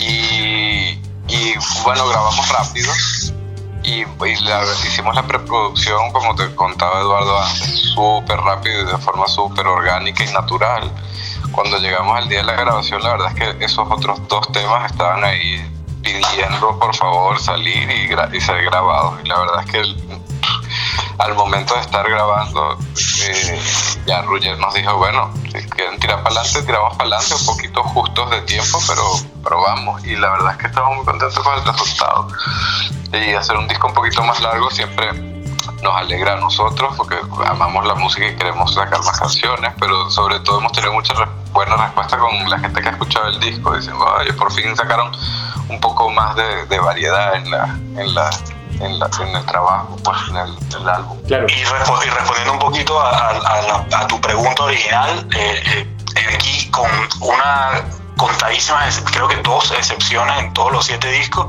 Y, 0.00 1.00
y 1.28 1.54
bueno, 1.82 2.06
grabamos 2.06 2.48
rápido 2.50 2.92
y, 3.84 4.04
hicimos 4.86 5.14
la 5.14 5.22
preproducción, 5.26 6.10
como 6.12 6.34
te 6.34 6.54
contaba 6.54 7.00
Eduardo 7.00 7.38
antes, 7.38 7.80
súper 7.94 8.38
rápido 8.38 8.82
y 8.82 8.84
de 8.84 8.98
forma 8.98 9.26
súper 9.28 9.66
orgánica 9.66 10.24
y 10.24 10.32
natural. 10.32 10.90
Cuando 11.54 11.78
llegamos 11.78 12.18
al 12.18 12.28
día 12.28 12.38
de 12.38 12.44
la 12.44 12.54
grabación, 12.54 13.02
la 13.02 13.10
verdad 13.10 13.28
es 13.28 13.34
que 13.34 13.64
esos 13.64 13.88
otros 13.90 14.26
dos 14.28 14.50
temas 14.52 14.90
estaban 14.90 15.22
ahí 15.22 15.64
pidiendo 16.02 16.78
por 16.78 16.94
favor 16.94 17.40
salir 17.40 17.88
y, 17.90 18.40
ser 18.40 18.64
grabados. 18.64 19.20
Y 19.24 19.28
la 19.28 19.38
verdad 19.38 19.64
es 19.64 19.70
que 19.70 19.82
al 21.18 21.34
momento 21.34 21.74
de 21.74 21.80
estar 21.80 22.08
grabando, 22.08 22.76
eh, 23.22 23.60
ya 24.04 24.22
Ruger 24.22 24.58
nos 24.58 24.74
dijo, 24.74 24.96
bueno, 24.96 25.32
si 25.44 25.66
quieren 25.68 25.98
tirar 26.00 26.22
para 26.22 26.40
adelante, 26.40 26.62
tiramos 26.62 26.96
para 26.96 27.16
adelante, 27.16 27.34
un 27.34 27.46
poquito 27.46 27.82
justos 27.84 28.30
de 28.30 28.40
tiempo, 28.42 28.78
pero, 29.42 29.62
vamos. 29.62 30.04
Y 30.04 30.16
la 30.16 30.30
verdad 30.30 30.52
es 30.52 30.58
que 30.58 30.66
estamos 30.66 30.96
muy 30.96 31.04
contentos 31.04 31.38
con 31.38 31.54
el 31.56 31.64
resultado. 31.64 32.28
Y 33.12 33.32
hacer 33.32 33.56
un 33.56 33.68
disco 33.68 33.86
un 33.86 33.94
poquito 33.94 34.24
más 34.24 34.40
largo 34.40 34.70
siempre 34.70 35.33
nos 35.84 35.94
alegra 35.96 36.32
a 36.32 36.36
nosotros 36.36 36.94
porque 36.96 37.16
amamos 37.46 37.86
la 37.86 37.94
música 37.94 38.26
y 38.26 38.34
queremos 38.34 38.74
sacar 38.74 38.98
más 39.04 39.20
canciones, 39.20 39.72
pero 39.78 40.10
sobre 40.10 40.40
todo 40.40 40.58
hemos 40.58 40.72
tenido 40.72 40.92
muchas 40.94 41.16
buenas 41.52 41.78
respuestas 41.78 42.18
con 42.18 42.50
la 42.50 42.58
gente 42.58 42.80
que 42.80 42.88
ha 42.88 42.92
escuchado 42.92 43.28
el 43.28 43.38
disco, 43.38 43.76
diciendo, 43.76 44.04
oye, 44.18 44.32
por 44.32 44.50
fin 44.52 44.74
sacaron 44.74 45.12
un 45.68 45.78
poco 45.80 46.10
más 46.10 46.34
de, 46.34 46.78
variedad 46.80 47.36
en 47.36 47.50
la, 47.50 47.64
en 47.96 48.14
la 48.14 48.30
en, 48.80 49.36
el 49.36 49.46
trabajo, 49.46 49.96
pues, 50.02 50.18
en 50.30 50.36
el, 50.36 50.88
álbum. 50.88 51.16
Claro. 51.26 51.46
Y, 51.48 51.64
respondiendo 51.64 52.52
un 52.54 52.58
poquito 52.58 53.00
a, 53.00 54.06
tu 54.08 54.20
pregunta 54.20 54.64
original, 54.64 55.28
eh, 55.36 55.86
eh, 56.16 56.34
aquí 56.34 56.68
con 56.70 56.90
una 57.20 57.84
contadísimas, 58.16 59.02
creo 59.10 59.28
que 59.28 59.36
dos 59.36 59.70
excepciones 59.72 60.38
en 60.38 60.52
todos 60.52 60.72
los 60.72 60.86
siete 60.86 61.10
discos, 61.10 61.46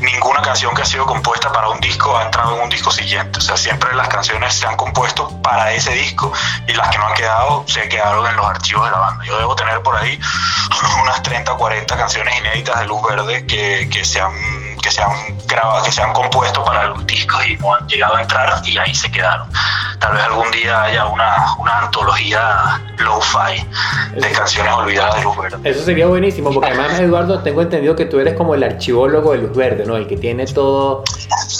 ninguna 0.00 0.42
canción 0.42 0.74
que 0.74 0.82
ha 0.82 0.86
sido 0.86 1.06
compuesta 1.06 1.52
para 1.52 1.68
un 1.68 1.80
disco 1.80 2.16
ha 2.16 2.24
entrado 2.24 2.56
en 2.56 2.62
un 2.62 2.70
disco 2.70 2.90
siguiente. 2.90 3.38
O 3.38 3.42
sea, 3.42 3.56
siempre 3.56 3.94
las 3.94 4.08
canciones 4.08 4.54
se 4.54 4.66
han 4.66 4.76
compuesto 4.76 5.40
para 5.42 5.72
ese 5.72 5.92
disco 5.92 6.32
y 6.66 6.72
las 6.72 6.88
que 6.88 6.98
no 6.98 7.06
han 7.06 7.14
quedado 7.14 7.64
se 7.66 7.88
quedaron 7.88 8.26
en 8.26 8.36
los 8.36 8.46
archivos 8.46 8.84
de 8.86 8.90
la 8.90 8.98
banda. 8.98 9.24
Yo 9.24 9.38
debo 9.38 9.54
tener 9.56 9.82
por 9.82 9.96
ahí 9.96 10.18
unas 11.02 11.22
30 11.22 11.52
o 11.52 11.56
40 11.58 11.96
canciones 11.96 12.38
inéditas 12.38 12.78
de 12.80 12.86
Luz 12.86 13.02
Verde 13.02 13.46
que, 13.46 13.88
que 13.90 14.04
se 14.04 14.20
han 14.20 14.67
que 14.78 14.90
se 14.90 15.02
han 15.02 15.10
grabado, 15.46 15.84
que 15.84 15.92
se 15.92 16.02
han 16.02 16.12
compuesto 16.12 16.64
para 16.64 16.88
los 16.88 17.06
discos 17.06 17.40
y 17.46 17.56
no 17.56 17.74
han 17.74 17.86
llegado 17.88 18.16
a 18.16 18.22
entrar 18.22 18.62
y 18.64 18.78
ahí 18.78 18.94
se 18.94 19.10
quedaron. 19.10 19.48
Tal 19.98 20.12
vez 20.12 20.22
algún 20.22 20.50
día 20.50 20.82
haya 20.82 21.06
una, 21.06 21.56
una 21.58 21.78
antología 21.80 22.80
lo-fi 22.98 23.64
de 24.14 24.32
canciones 24.32 24.72
olvidadas 24.72 25.16
de 25.16 25.22
Luz 25.22 25.36
Verde. 25.36 25.70
Eso 25.70 25.84
sería 25.84 26.06
buenísimo, 26.06 26.52
porque 26.52 26.70
además, 26.70 26.98
Eduardo, 27.00 27.40
tengo 27.40 27.62
entendido 27.62 27.96
que 27.96 28.04
tú 28.04 28.18
eres 28.20 28.34
como 28.34 28.54
el 28.54 28.62
archivólogo 28.62 29.32
de 29.32 29.38
Luz 29.38 29.56
Verde, 29.56 29.84
¿no? 29.84 29.96
El 29.96 30.06
que 30.06 30.16
tiene 30.16 30.46
todo 30.46 31.04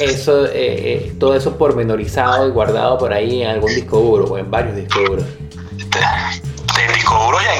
eso, 0.00 0.46
eh, 0.46 0.50
eh, 0.54 1.16
todo 1.18 1.34
eso 1.34 1.56
pormenorizado 1.56 2.48
y 2.48 2.50
guardado 2.50 2.98
por 2.98 3.12
ahí 3.12 3.42
en 3.42 3.50
algún 3.50 3.74
disco 3.74 3.98
duro 4.00 4.24
o 4.26 4.38
en 4.38 4.50
varios 4.50 4.76
discos 4.76 5.04
duros 5.04 5.24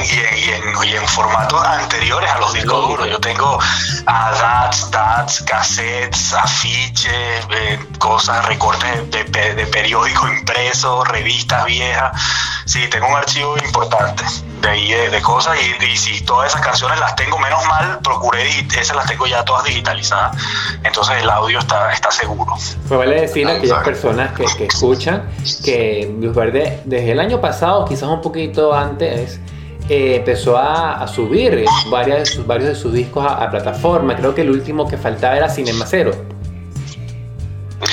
disco 0.00 0.16
duro 0.16 0.36
y 0.36 0.88
en, 0.88 0.92
y, 0.92 0.96
en, 0.96 1.08
formatos 1.08 1.62
anteriores 1.64 2.30
a 2.30 2.38
los 2.38 2.52
discos 2.52 2.88
duros. 2.88 3.08
Yo 3.08 3.18
tengo 3.18 3.58
DATs, 4.04 4.90
DATs, 4.90 5.42
cassettes, 5.42 6.32
afiches, 6.32 7.46
eh, 7.50 7.78
cosas, 7.98 8.44
recortes 8.46 9.10
de, 9.10 9.24
de, 9.54 9.66
periódicos 9.66 10.30
impresos, 10.30 11.06
revistas 11.08 11.64
viejas. 11.66 12.20
Sí, 12.64 12.86
tengo 12.88 13.08
un 13.08 13.16
archivo 13.16 13.56
importante 13.58 14.24
de 14.60 14.68
ahí 14.68 14.92
de, 14.92 15.22
cosas 15.22 15.56
y, 15.60 15.84
y, 15.84 15.96
si 15.96 16.24
todas 16.24 16.50
esas 16.50 16.60
canciones 16.60 16.98
las 17.00 17.16
tengo, 17.16 17.38
menos 17.38 17.64
mal, 17.66 17.98
procuré 18.02 18.48
y 18.48 18.68
esas 18.78 18.96
las 18.96 19.06
tengo 19.06 19.26
ya 19.26 19.44
todas 19.44 19.64
digitalizadas. 19.64 20.36
Entonces 20.82 21.22
el 21.22 21.30
audio 21.30 21.58
está, 21.58 21.92
está 21.92 22.10
seguro. 22.10 22.54
Me 22.90 22.96
vale 22.96 23.20
decir 23.22 23.46
a 23.46 23.52
aquellas 23.52 23.82
personas 23.84 24.32
que, 24.32 24.44
que 24.56 24.66
escuchan 24.66 25.28
que 25.64 26.14
Luz 26.20 26.34
Verde 26.34 26.82
desde 26.84 27.12
el 27.12 27.20
año 27.20 27.40
pasado, 27.40 27.84
quizás 27.84 28.08
un 28.08 28.20
poquito 28.20 28.74
antes, 28.74 29.40
eh, 29.88 30.16
empezó 30.16 30.58
a, 30.58 31.06
subir 31.08 31.64
varios 31.90 32.18
de, 32.18 32.26
sus, 32.26 32.46
varios 32.46 32.68
de 32.68 32.74
sus 32.74 32.92
discos 32.92 33.24
a, 33.26 33.50
plataforma. 33.50 34.14
Creo 34.16 34.34
que 34.34 34.42
el 34.42 34.50
último 34.50 34.86
que 34.86 34.98
faltaba 34.98 35.36
era 35.36 35.48
Cinema 35.48 35.86
Cero. 35.86 36.12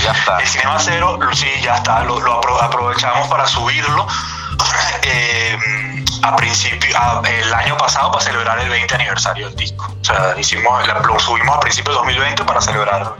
Ya 0.04 0.12
está. 0.12 0.40
El 0.40 0.48
Cinema 0.48 0.78
Cero, 0.80 1.20
sí, 1.34 1.48
ya 1.64 1.78
está. 1.78 2.04
Lo, 2.04 2.18
aprovechamos 2.62 3.28
para 3.30 3.48
subirlo. 3.48 4.06
Eh, 5.04 5.58
a 6.24 6.36
principio, 6.36 6.98
el 7.24 7.54
año 7.54 7.78
pasado 7.78 8.12
para 8.12 8.24
celebrar 8.24 8.60
el 8.60 8.70
20 8.70 8.96
aniversario 8.96 9.48
del 9.48 9.56
disco. 9.56 9.86
O 10.02 10.04
sea, 10.04 10.36
hicimos, 10.38 10.86
lo 10.88 11.20
subimos 11.20 11.56
a 11.56 11.60
principios 11.60 11.96
de 11.96 12.00
2020 12.00 12.44
para 12.44 12.60
celebrar 12.62 13.16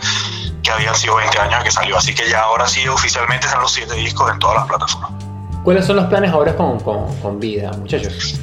que 0.64 0.72
habían 0.72 0.96
sido 0.96 1.16
20 1.16 1.40
años 1.40 1.64
que 1.64 1.72
salió. 1.72 1.98
Así 1.98 2.14
que 2.14 2.28
ya 2.30 2.42
ahora 2.42 2.68
sí 2.68 2.88
oficialmente 2.88 3.46
están 3.46 3.62
los 3.62 3.72
7 3.72 3.94
discos 3.96 4.32
en 4.32 4.40
todas 4.40 4.58
las 4.58 4.68
plataformas. 4.68 5.12
¿Cuáles 5.64 5.86
son 5.86 5.96
los 5.96 6.06
planes 6.06 6.32
ahora 6.32 6.56
con, 6.56 6.80
con, 6.80 7.16
con 7.22 7.40
vida, 7.40 7.72
muchachos? 7.72 8.40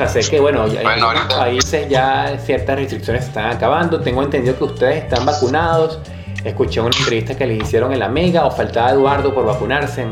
O 0.00 0.08
sea, 0.08 0.22
sé 0.22 0.30
que, 0.30 0.40
bueno, 0.40 0.66
ya 0.66 0.80
en 0.80 0.86
algunos 0.86 1.34
países 1.34 1.86
ya 1.90 2.38
ciertas 2.42 2.76
restricciones 2.76 3.24
están 3.26 3.50
acabando. 3.50 4.00
Tengo 4.00 4.22
entendido 4.22 4.56
que 4.56 4.64
ustedes 4.64 5.04
están 5.04 5.26
vacunados. 5.26 5.98
Escuché 6.42 6.80
una 6.80 6.96
entrevista 6.96 7.36
que 7.36 7.46
les 7.46 7.62
hicieron 7.62 7.92
en 7.92 7.98
la 7.98 8.08
Mega 8.08 8.46
o 8.46 8.50
faltaba 8.50 8.92
Eduardo 8.92 9.34
por 9.34 9.44
vacunarse, 9.44 10.08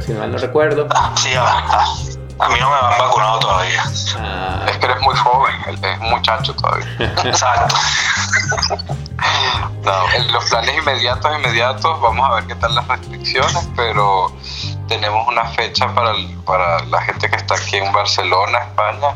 si 0.00 0.12
mal 0.12 0.32
no 0.32 0.38
recuerdo. 0.38 0.88
Sí, 1.14 1.30
a, 1.36 2.48
mí 2.48 2.56
no 2.58 2.70
me 2.70 2.76
han 2.76 2.98
vacunado 2.98 3.38
todavía. 3.38 3.84
Ah. 4.18 4.66
Es 4.68 4.78
que 4.78 4.86
eres 4.86 5.00
muy 5.00 5.14
joven, 5.14 5.54
es 5.68 6.00
muchacho 6.00 6.52
todavía. 6.54 6.86
Exacto. 7.24 7.76
no, 9.84 10.32
los 10.32 10.44
planes 10.46 10.76
inmediatos, 10.76 11.36
inmediatos, 11.36 12.00
vamos 12.00 12.28
a 12.28 12.34
ver 12.34 12.46
qué 12.46 12.56
tal 12.56 12.74
las 12.74 12.88
restricciones, 12.88 13.68
pero 13.76 14.32
tenemos 14.90 15.26
una 15.28 15.44
fecha 15.44 15.94
para, 15.94 16.12
para 16.44 16.84
la 16.86 17.00
gente 17.02 17.30
que 17.30 17.36
está 17.36 17.54
aquí 17.54 17.76
en 17.76 17.92
Barcelona, 17.92 18.58
España. 18.58 19.14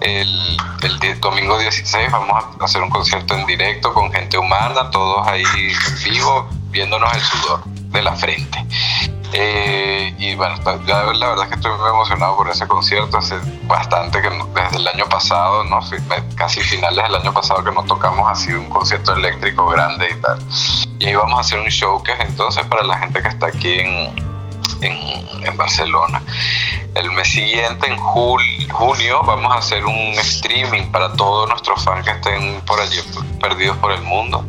El, 0.00 0.56
el, 0.82 1.20
domingo 1.20 1.56
16 1.58 2.10
vamos 2.10 2.44
a 2.60 2.64
hacer 2.64 2.82
un 2.82 2.90
concierto 2.90 3.34
en 3.34 3.46
directo 3.46 3.94
con 3.94 4.12
gente 4.12 4.36
humana, 4.36 4.90
todos 4.90 5.24
ahí 5.28 5.44
en 5.44 6.04
vivo, 6.04 6.48
viéndonos 6.70 7.14
el 7.14 7.20
sudor 7.20 7.64
de 7.64 8.02
la 8.02 8.16
frente. 8.16 8.66
Eh, 9.32 10.12
y 10.18 10.34
bueno, 10.34 10.56
la 10.86 11.04
verdad 11.04 11.44
es 11.44 11.48
que 11.50 11.54
estoy 11.54 11.70
muy 11.78 11.88
emocionado 11.88 12.36
por 12.36 12.50
ese 12.50 12.66
concierto. 12.66 13.16
Hace 13.16 13.36
bastante 13.62 14.20
que 14.20 14.28
desde 14.28 14.76
el 14.76 14.88
año 14.88 15.08
pasado, 15.08 15.62
¿no? 15.62 15.78
casi 16.34 16.60
finales 16.62 17.04
del 17.04 17.14
año 17.14 17.32
pasado 17.32 17.62
que 17.62 17.70
nos 17.70 17.86
tocamos 17.86 18.28
así 18.28 18.52
un 18.52 18.68
concierto 18.68 19.14
eléctrico 19.14 19.68
grande 19.68 20.08
y 20.10 20.20
tal. 20.20 20.38
Y 20.98 21.06
ahí 21.06 21.14
vamos 21.14 21.38
a 21.38 21.40
hacer 21.42 21.60
un 21.60 21.68
show 21.68 22.02
que 22.02 22.10
es 22.10 22.20
entonces 22.20 22.66
para 22.66 22.82
la 22.82 22.98
gente 22.98 23.22
que 23.22 23.28
está 23.28 23.46
aquí 23.46 23.78
en, 23.78 24.31
en, 24.82 25.56
Barcelona. 25.56 26.22
El 26.94 27.10
mes 27.12 27.28
siguiente, 27.28 27.86
en 27.86 27.96
junio, 27.98 29.22
vamos 29.24 29.52
a 29.54 29.58
hacer 29.58 29.84
un 29.84 30.12
streaming 30.18 30.90
para 30.90 31.12
todos 31.12 31.48
nuestros 31.48 31.82
fans 31.84 32.04
que 32.04 32.12
estén 32.12 32.60
por 32.62 32.80
allí 32.80 32.98
perdidos 33.40 33.76
por 33.78 33.92
el 33.92 34.02
mundo. 34.02 34.44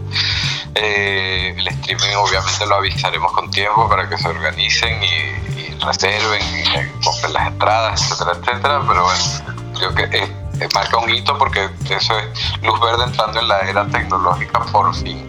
Eh, 0.76 1.54
el 1.56 1.67
streaming 1.67 2.15
obviamente 2.15 2.65
lo 2.65 2.76
avisaremos 2.76 3.32
con 3.32 3.52
tiempo 3.52 3.88
para 3.88 4.10
que 4.10 4.17
se 4.17 4.28
organicen 4.28 5.02
y, 5.04 5.74
reserven, 5.84 6.41
y 6.41 7.04
compren 7.04 7.34
las 7.34 7.48
entradas, 7.48 8.02
etcétera, 8.02 8.32
etcétera. 8.39 8.82
Pero 8.88 9.04
bueno, 9.04 9.74
creo 9.78 9.96
que 9.96 10.17
es, 10.17 10.74
marca 10.74 10.98
un 10.98 11.10
hito 11.10 11.38
porque 11.38 11.69
eso 11.89 12.17
es 12.17 12.63
luz 12.63 12.80
verde 12.80 13.04
entrando 13.04 13.39
en 13.39 13.48
la 13.48 13.60
era 13.62 13.86
tecnológica 13.88 14.60
por 14.72 14.93
fin. 14.96 15.28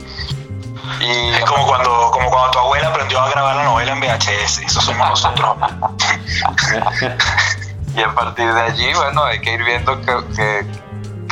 Y 1.00 1.30
es 1.30 1.44
como 1.44 1.66
cuando, 1.66 2.10
como 2.10 2.30
cuando 2.30 2.50
tu 2.50 2.58
abuela 2.58 2.88
aprendió 2.88 3.20
a 3.20 3.30
grabar 3.30 3.56
la 3.56 3.64
novela 3.64 3.92
en 3.92 4.00
VHS, 4.00 4.58
eso 4.58 4.80
somos 4.80 5.08
nosotros. 5.08 5.56
y 7.96 8.02
a 8.02 8.14
partir 8.14 8.52
de 8.52 8.60
allí, 8.60 8.92
bueno, 8.94 9.24
hay 9.24 9.40
que 9.40 9.52
ir 9.52 9.64
viendo 9.64 10.00
que 10.00 10.66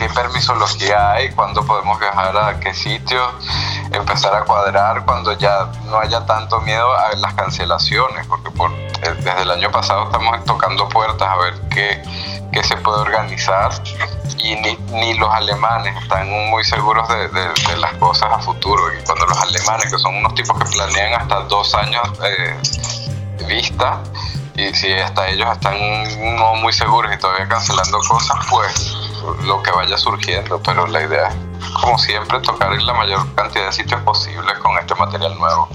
qué 0.03 0.09
permisología 0.09 1.13
hay, 1.13 1.31
cuándo 1.31 1.65
podemos 1.65 1.99
viajar 2.01 2.37
a 2.37 2.59
qué 2.59 2.75
sitio, 2.75 3.21
empezar 3.93 4.35
a 4.35 4.45
cuadrar 4.45 5.05
cuando 5.05 5.33
ya 5.39 5.71
no 5.85 5.99
haya 5.99 6.25
tanto 6.27 6.61
miedo 6.61 6.93
a 6.93 7.15
las 7.17 7.35
cancelaciones, 7.35 8.27
porque 8.27 8.51
por, 8.51 8.73
desde 9.01 9.43
el 9.43 9.51
año 9.51 9.71
pasado 9.71 10.05
estamos 10.05 10.45
tocando 10.45 10.89
puertas 10.89 11.29
a 11.29 11.37
ver 11.37 11.55
qué, 11.71 12.03
qué 12.53 12.63
se 12.63 12.77
puede 12.77 13.01
organizar 13.01 13.73
y 14.39 14.57
ni, 14.57 14.77
ni, 14.93 15.15
los 15.15 15.33
alemanes 15.33 15.97
están 16.03 16.29
muy 16.51 16.65
seguros 16.65 17.09
de, 17.09 17.29
de, 17.29 17.77
las 17.79 17.93
cosas 17.95 18.31
a 18.33 18.39
futuro. 18.39 18.93
Y 18.93 19.03
cuando 19.05 19.27
los 19.27 19.39
alemanes, 19.39 19.91
que 19.91 19.99
son 19.99 20.17
unos 20.17 20.35
tipos 20.35 20.59
que 20.59 20.65
planean 20.71 21.21
hasta 21.21 21.41
dos 21.45 21.75
años 21.75 22.03
eh, 22.25 22.57
vista, 23.47 24.03
y 24.55 24.75
si 24.75 24.93
hasta 24.93 25.29
ellos 25.29 25.49
están 25.51 26.37
no 26.37 26.55
muy 26.57 26.73
seguros 26.73 27.13
y 27.15 27.19
todavía 27.19 27.49
cancelando 27.49 27.99
cosas, 28.09 28.37
pues 28.51 28.95
lo 29.45 29.63
que 29.63 29.71
vaya 29.71 29.97
surgiendo, 29.97 30.61
pero 30.63 30.87
la 30.87 31.03
idea 31.03 31.29
es, 31.29 31.35
como 31.81 31.99
siempre, 31.99 32.39
tocar 32.41 32.73
en 32.73 32.85
la 32.85 32.93
mayor 32.93 33.35
cantidad 33.35 33.67
de 33.67 33.73
sitios 33.73 34.01
posibles 34.03 34.59
con 34.59 34.77
este 34.79 34.95
material 34.95 35.39
nuevo. 35.39 35.69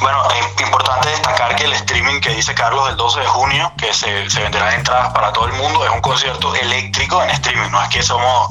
Bueno, 0.00 0.18
es 0.30 0.62
importante 0.62 1.08
destacar 1.08 1.56
que 1.56 1.64
el 1.64 1.72
streaming 1.72 2.20
que 2.20 2.30
dice 2.30 2.54
Carlos 2.54 2.86
del 2.88 2.96
12 2.96 3.20
de 3.20 3.26
junio, 3.26 3.72
que 3.78 3.92
se, 3.94 4.28
se 4.28 4.42
venderán 4.42 4.74
entradas 4.74 5.12
para 5.12 5.32
todo 5.32 5.46
el 5.46 5.52
mundo, 5.54 5.84
es 5.84 5.90
un 5.90 6.00
concierto 6.00 6.54
eléctrico 6.54 7.22
en 7.22 7.30
streaming. 7.30 7.70
No 7.70 7.82
es 7.82 7.88
que 7.88 8.02
somos 8.02 8.50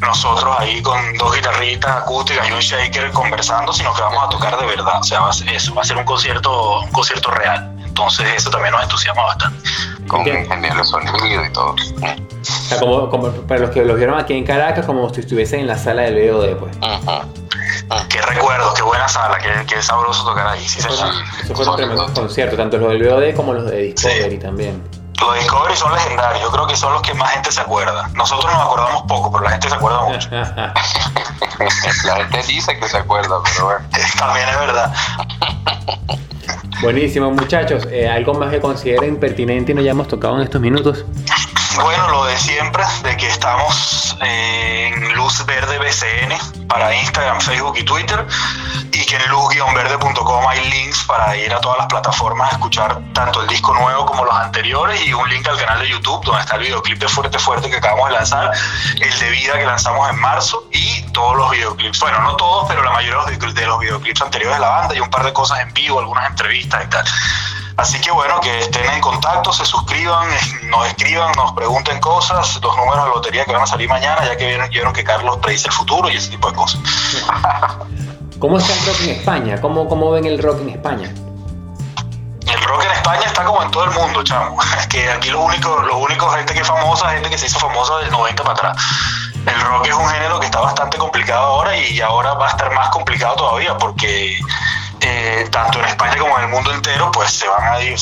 nosotros 0.00 0.56
ahí 0.58 0.80
con 0.82 1.16
dos 1.18 1.34
guitarritas 1.34 2.02
acústicas 2.02 2.48
y 2.48 2.52
un 2.52 2.60
shaker 2.60 3.10
conversando, 3.12 3.72
sino 3.72 3.92
que 3.94 4.02
vamos 4.02 4.24
a 4.24 4.28
tocar 4.28 4.58
de 4.58 4.66
verdad. 4.66 5.00
O 5.00 5.04
sea, 5.04 5.20
va 5.20 5.30
a 5.30 5.32
ser, 5.32 5.48
eso, 5.50 5.74
va 5.74 5.82
a 5.82 5.84
ser 5.84 5.96
un 5.96 6.04
concierto, 6.04 6.80
un 6.80 6.90
concierto 6.90 7.30
real. 7.30 7.76
Entonces 7.84 8.26
eso 8.34 8.50
también 8.50 8.72
nos 8.72 8.82
entusiasma 8.82 9.22
bastante. 9.24 9.68
Con 10.08 10.26
ingeniero 10.26 10.84
sonido 10.84 11.44
y 11.44 11.52
todo. 11.52 11.74
como, 12.78 13.10
como, 13.10 13.30
para 13.46 13.60
los 13.60 13.70
que 13.70 13.84
lo 13.84 13.94
vieron 13.94 14.18
aquí 14.18 14.34
en 14.34 14.44
Caracas, 14.44 14.86
como 14.86 15.12
si 15.12 15.20
estuviesen 15.20 15.60
en 15.60 15.66
la 15.66 15.76
sala 15.76 16.02
del 16.02 16.32
VOD, 16.32 16.56
pues. 16.56 16.76
Qué 18.08 18.22
recuerdo, 18.22 18.72
qué 18.74 18.82
buena 18.82 19.08
sala, 19.08 19.38
qué, 19.38 19.66
qué 19.66 19.82
sabroso 19.82 20.24
tocar 20.24 20.46
ahí. 20.46 20.66
Sí, 20.66 20.78
eso 20.78 20.96
fue 21.54 21.68
un 21.68 21.76
tremendo 21.76 22.12
concierto, 22.14 22.56
tanto 22.56 22.78
los 22.78 22.90
del 22.90 23.02
VOD 23.02 23.34
como 23.34 23.52
los 23.52 23.66
de 23.66 23.82
Discovery 23.82 24.38
también. 24.38 24.82
Los 25.20 25.34
de 25.34 25.40
Discovery 25.40 25.76
son 25.76 25.92
legendarios, 25.92 26.42
yo 26.42 26.50
creo 26.50 26.66
que 26.66 26.76
son 26.76 26.92
los 26.92 27.02
que 27.02 27.14
más 27.14 27.32
gente 27.32 27.50
se 27.50 27.60
acuerda. 27.60 28.08
Nosotros 28.14 28.52
nos 28.52 28.62
acordamos 28.62 29.02
poco, 29.02 29.32
pero 29.32 29.44
la 29.44 29.50
gente 29.50 29.68
se 29.68 29.74
acuerda 29.74 30.02
mucho. 30.02 30.28
la 32.04 32.16
gente 32.16 32.42
dice 32.46 32.78
que 32.78 32.88
se 32.88 32.96
acuerda, 32.96 33.36
pero 33.44 33.64
bueno. 33.66 33.88
También 34.18 34.48
es 34.48 34.58
verdad. 34.58 34.94
Buenísimo, 36.82 37.30
muchachos. 37.30 37.86
Eh, 37.90 38.08
¿Algo 38.08 38.34
más 38.34 38.50
que 38.50 38.60
consideren 38.60 39.18
pertinente 39.18 39.72
y 39.72 39.74
no 39.74 39.80
hayamos 39.80 40.08
tocado 40.08 40.36
en 40.36 40.42
estos 40.42 40.60
minutos? 40.60 41.04
Bueno, 41.82 42.08
lo 42.08 42.24
de 42.24 42.38
siempre, 42.38 42.84
de 43.02 43.16
que 43.16 43.26
estamos 43.26 44.16
eh, 44.20 44.92
en 44.92 45.14
Luz 45.14 45.44
Verde 45.46 45.78
BCN 45.78 46.66
para 46.66 46.94
Instagram, 46.94 47.40
Facebook 47.40 47.74
y 47.78 47.84
Twitter, 47.84 48.26
y 48.92 49.04
que 49.06 49.16
en 49.16 49.28
luz-verde.com 49.30 50.48
hay 50.48 50.70
links 50.70 51.04
para 51.04 51.36
ir 51.36 51.52
a 51.54 51.60
todas 51.60 51.78
las 51.78 51.86
plataformas 51.86 52.50
a 52.50 52.56
escuchar 52.56 53.00
tanto 53.14 53.40
el 53.42 53.48
disco 53.48 53.72
nuevo 53.72 54.04
como 54.04 54.24
los 54.24 54.34
anteriores 54.34 55.04
y 55.06 55.12
un 55.12 55.28
link 55.28 55.48
al 55.48 55.58
canal 55.58 55.80
de 55.80 55.88
YouTube 55.88 56.24
donde 56.24 56.42
está 56.42 56.56
el 56.56 56.62
videoclip 56.62 56.98
de 56.98 57.08
Fuerte 57.08 57.38
Fuerte 57.38 57.70
que 57.70 57.76
acabamos 57.76 58.10
de 58.10 58.16
lanzar, 58.16 58.52
el 59.00 59.18
de 59.18 59.30
Vida 59.30 59.54
que 59.54 59.64
lanzamos 59.64 60.08
en 60.10 60.18
marzo 60.20 60.68
y 60.72 61.02
todos 61.12 61.36
los 61.36 61.50
videoclips. 61.50 61.98
Bueno, 62.00 62.20
no 62.20 62.36
todos, 62.36 62.66
pero 62.68 62.82
la 62.82 62.90
mayoría 62.90 63.24
de 63.24 63.66
los 63.66 63.80
videoclips 63.80 64.20
anteriores 64.22 64.56
de 64.56 64.60
la 64.60 64.68
banda 64.68 64.94
y 64.94 65.00
un 65.00 65.10
par 65.10 65.24
de 65.24 65.32
cosas 65.32 65.60
en 65.60 65.72
vivo, 65.72 65.98
algunas 65.98 66.28
entrevistas 66.28 66.84
y 66.84 66.88
tal. 66.88 67.04
Así 67.80 67.98
que 67.98 68.10
bueno, 68.10 68.38
que 68.42 68.58
estén 68.58 68.84
en 68.90 69.00
contacto, 69.00 69.54
se 69.54 69.64
suscriban, 69.64 70.28
nos 70.64 70.86
escriban, 70.86 71.32
nos 71.32 71.52
pregunten 71.52 71.98
cosas, 71.98 72.60
los 72.62 72.76
números 72.76 73.04
de 73.04 73.10
lotería 73.10 73.46
que 73.46 73.52
van 73.52 73.62
a 73.62 73.66
salir 73.66 73.88
mañana, 73.88 74.22
ya 74.26 74.36
que 74.36 74.68
vieron, 74.68 74.92
que 74.92 75.02
Carlos 75.02 75.38
predice 75.38 75.68
el 75.68 75.72
futuro 75.72 76.10
y 76.10 76.16
ese 76.16 76.28
tipo 76.28 76.50
de 76.50 76.56
cosas. 76.56 76.78
¿Cómo 78.38 78.58
está 78.58 78.74
el 78.74 78.84
rock 78.84 79.00
en 79.00 79.10
España? 79.10 79.60
¿Cómo, 79.62 79.88
cómo 79.88 80.10
ven 80.10 80.26
el 80.26 80.42
rock 80.42 80.60
en 80.60 80.68
España? 80.68 81.14
El 82.46 82.60
rock 82.64 82.84
en 82.84 82.92
España 82.92 83.22
está 83.24 83.44
como 83.44 83.62
en 83.62 83.70
todo 83.70 83.84
el 83.84 83.90
mundo, 83.92 84.22
chamo. 84.24 84.58
que 84.90 85.10
aquí 85.10 85.30
lo 85.30 85.40
único, 85.40 85.78
lo 85.80 85.96
único 85.96 86.28
gente 86.28 86.52
que 86.52 86.60
es 86.60 86.68
famosa, 86.68 87.12
gente 87.12 87.30
que 87.30 87.38
se 87.38 87.46
hizo 87.46 87.58
famosa 87.58 87.96
del 88.00 88.10
90 88.10 88.42
para 88.42 88.52
atrás. 88.52 88.76
El 89.46 89.58
rock 89.58 89.86
es 89.86 89.94
un 89.94 90.06
género 90.06 90.38
que 90.38 90.44
está 90.44 90.60
bastante 90.60 90.98
complicado 90.98 91.46
ahora 91.46 91.74
y 91.74 91.98
ahora 92.02 92.34
va 92.34 92.48
a 92.48 92.50
estar 92.50 92.70
más 92.74 92.90
complicado 92.90 93.36
todavía 93.36 93.78
porque 93.78 94.38
eh, 95.10 95.48
tanto 95.50 95.80
en 95.80 95.86
España 95.86 96.16
como 96.18 96.36
en 96.38 96.44
el 96.44 96.50
mundo 96.50 96.72
entero, 96.72 97.10
pues 97.10 97.32
se 97.32 97.48
van 97.48 97.72
a 97.72 97.80
ir, 97.80 97.98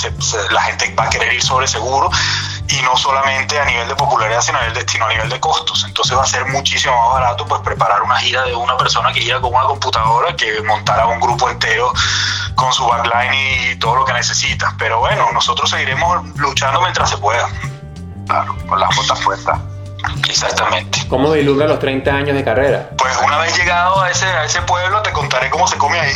la 0.50 0.62
gente 0.62 0.94
va 0.94 1.04
a 1.04 1.10
querer 1.10 1.32
ir 1.32 1.42
sobre 1.42 1.66
seguro 1.66 2.10
y 2.68 2.82
no 2.82 2.96
solamente 2.96 3.58
a 3.58 3.64
nivel 3.64 3.88
de 3.88 3.94
popularidad, 3.94 4.42
sino 4.42 4.58
a 4.58 4.66
nivel 4.66 4.74
de, 4.74 5.00
a 5.00 5.08
nivel 5.08 5.28
de 5.30 5.40
costos. 5.40 5.84
Entonces 5.84 6.16
va 6.16 6.22
a 6.22 6.26
ser 6.26 6.44
muchísimo 6.46 6.94
más 6.94 7.20
barato 7.20 7.46
pues 7.46 7.62
preparar 7.62 8.02
una 8.02 8.18
gira 8.18 8.42
de 8.44 8.54
una 8.54 8.76
persona 8.76 9.12
que 9.12 9.20
gira 9.20 9.40
con 9.40 9.54
una 9.54 9.64
computadora 9.64 10.36
que 10.36 10.60
montar 10.62 11.00
a 11.00 11.06
un 11.06 11.20
grupo 11.20 11.48
entero 11.48 11.92
con 12.54 12.72
su 12.72 12.86
backline 12.86 13.72
y 13.72 13.76
todo 13.76 13.96
lo 13.96 14.04
que 14.04 14.12
necesita. 14.12 14.74
Pero 14.78 15.00
bueno, 15.00 15.32
nosotros 15.32 15.70
seguiremos 15.70 16.26
luchando 16.36 16.80
mientras 16.82 17.08
se 17.08 17.16
pueda. 17.16 17.48
Claro, 18.26 18.54
con 18.68 18.78
las 18.78 18.94
botas 18.94 19.20
puestas. 19.20 19.58
Exactamente. 20.28 21.06
¿Cómo 21.08 21.30
vislumbra 21.32 21.66
los 21.66 21.78
30 21.78 22.10
años 22.10 22.36
de 22.36 22.44
carrera? 22.44 22.90
Pues 22.96 23.16
una 23.24 23.38
vez 23.38 23.56
llegado 23.56 24.00
a 24.00 24.10
ese, 24.10 24.26
a 24.26 24.44
ese 24.44 24.62
pueblo 24.62 25.02
te 25.02 25.12
contaré 25.12 25.50
cómo 25.50 25.66
se 25.66 25.76
come 25.76 25.98
ahí. 25.98 26.14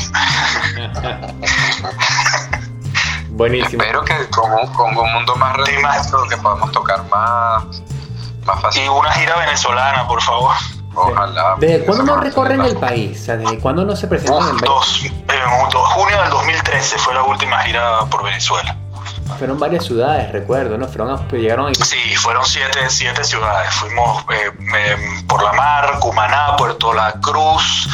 Buenísimo. 3.31 3.83
Espero 3.83 4.05
que 4.05 4.15
con, 4.31 4.53
un 4.53 5.13
mundo 5.13 5.35
más 5.37 5.57
reducido, 5.57 6.29
que 6.29 6.37
podamos 6.37 6.71
tocar 6.73 7.03
más, 7.09 7.65
más 8.45 8.61
fácil. 8.61 8.85
Y 8.85 8.89
una 8.89 9.11
gira 9.13 9.37
venezolana, 9.37 10.07
por 10.07 10.21
favor. 10.23 10.55
Ojalá. 10.95 11.57
¿Desde 11.59 11.87
cuándo 11.87 12.05
no 12.05 12.21
recorren 12.21 12.61
el 12.61 12.77
país? 12.77 13.27
¿Desde 13.27 13.59
cuándo 13.59 13.85
no 13.85 13.97
se 13.97 14.07
presentan 14.07 14.51
en 14.51 14.59
dos, 14.59 15.03
junio 15.95 16.21
del 16.21 16.31
2013 16.31 16.99
fue 16.99 17.15
la 17.15 17.23
última 17.23 17.59
gira 17.61 18.01
por 18.11 18.23
Venezuela. 18.23 18.77
Fueron 19.39 19.59
varias 19.59 19.85
ciudades, 19.85 20.31
recuerdo, 20.31 20.77
¿no? 20.77 20.87
Fueron 20.87 21.11
a, 21.11 21.27
llegaron 21.29 21.71
a... 21.71 21.75
Sí, 21.75 22.15
fueron 22.17 22.45
siete, 22.45 22.79
siete 22.89 23.25
ciudades. 23.25 23.73
Fuimos 23.75 24.25
eh, 24.31 24.53
por 25.27 25.43
la 25.43 25.53
mar, 25.55 25.99
Cumaná, 26.01 26.57
Puerto 26.57 26.93
La 26.93 27.13
Cruz, 27.21 27.89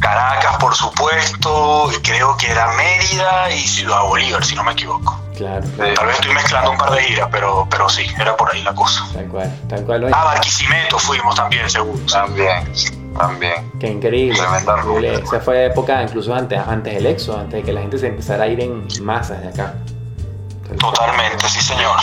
Caracas, 0.00 0.56
por 0.56 0.74
supuesto, 0.74 1.90
creo 2.02 2.36
que 2.38 2.50
era 2.50 2.72
Mérida 2.72 3.50
y 3.50 3.60
Ciudad 3.60 4.02
Bolívar, 4.02 4.42
si 4.44 4.54
no 4.54 4.64
me 4.64 4.72
equivoco. 4.72 5.20
Claro. 5.36 5.66
Tal 5.76 6.06
vez 6.06 6.16
estoy 6.16 6.34
mezclando 6.34 6.70
un 6.70 6.78
par 6.78 6.90
de 6.92 7.02
giras, 7.02 7.28
pero, 7.30 7.66
pero 7.70 7.88
sí, 7.88 8.06
era 8.18 8.36
por 8.36 8.52
ahí 8.52 8.62
la 8.62 8.74
cosa. 8.74 9.06
Tal 9.12 9.28
cual, 9.28 9.58
tal 9.68 9.84
cual. 9.84 10.10
Ah, 10.12 10.24
Barquisimeto 10.24 10.98
fuimos 10.98 11.34
también, 11.34 11.68
seguro. 11.68 11.98
También, 12.10 12.72
también. 13.16 13.70
Qué 13.78 13.88
increíble. 13.88 14.38
increíble. 14.38 15.22
Esa 15.22 15.40
fue 15.40 15.66
época 15.66 16.02
incluso 16.02 16.34
antes, 16.34 16.58
antes 16.58 16.94
del 16.94 17.06
EXO, 17.06 17.38
antes 17.38 17.60
de 17.60 17.62
que 17.62 17.72
la 17.72 17.82
gente 17.82 17.98
se 17.98 18.08
empezara 18.08 18.44
a 18.44 18.46
ir 18.48 18.60
en 18.60 18.86
masas 19.02 19.42
de 19.42 19.48
acá. 19.48 19.74
Totalmente, 20.78 21.48
sí 21.48 21.60
señor. 21.60 21.96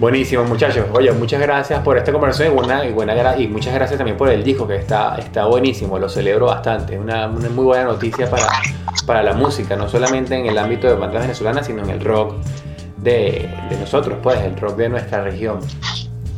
Buenísimo, 0.00 0.44
muchachos. 0.44 0.86
Oye, 0.94 1.12
muchas 1.12 1.42
gracias 1.42 1.82
por 1.82 1.98
esta 1.98 2.10
conversación 2.10 2.52
y, 2.52 2.56
buena, 2.56 2.86
y, 2.86 2.90
buena, 2.90 3.36
y 3.36 3.46
muchas 3.46 3.74
gracias 3.74 3.98
también 3.98 4.16
por 4.16 4.30
el 4.30 4.42
disco 4.42 4.66
que 4.66 4.76
está, 4.76 5.16
está 5.16 5.44
buenísimo. 5.44 5.98
Lo 5.98 6.08
celebro 6.08 6.46
bastante. 6.46 6.94
Es 6.94 7.00
una, 7.00 7.28
muy 7.28 7.64
buena 7.66 7.84
noticia 7.84 8.30
para, 8.30 8.46
para 9.04 9.22
la 9.22 9.34
música, 9.34 9.76
no 9.76 9.90
solamente 9.90 10.34
en 10.34 10.46
el 10.46 10.56
ámbito 10.56 10.86
de 10.86 10.94
bandas 10.94 11.20
venezolanas, 11.20 11.66
sino 11.66 11.82
en 11.82 11.90
el 11.90 12.02
rock 12.02 12.36
de, 12.96 13.54
de 13.68 13.76
nosotros, 13.76 14.18
pues, 14.22 14.40
el 14.40 14.58
rock 14.58 14.76
de 14.76 14.88
nuestra 14.88 15.20
región. 15.20 15.60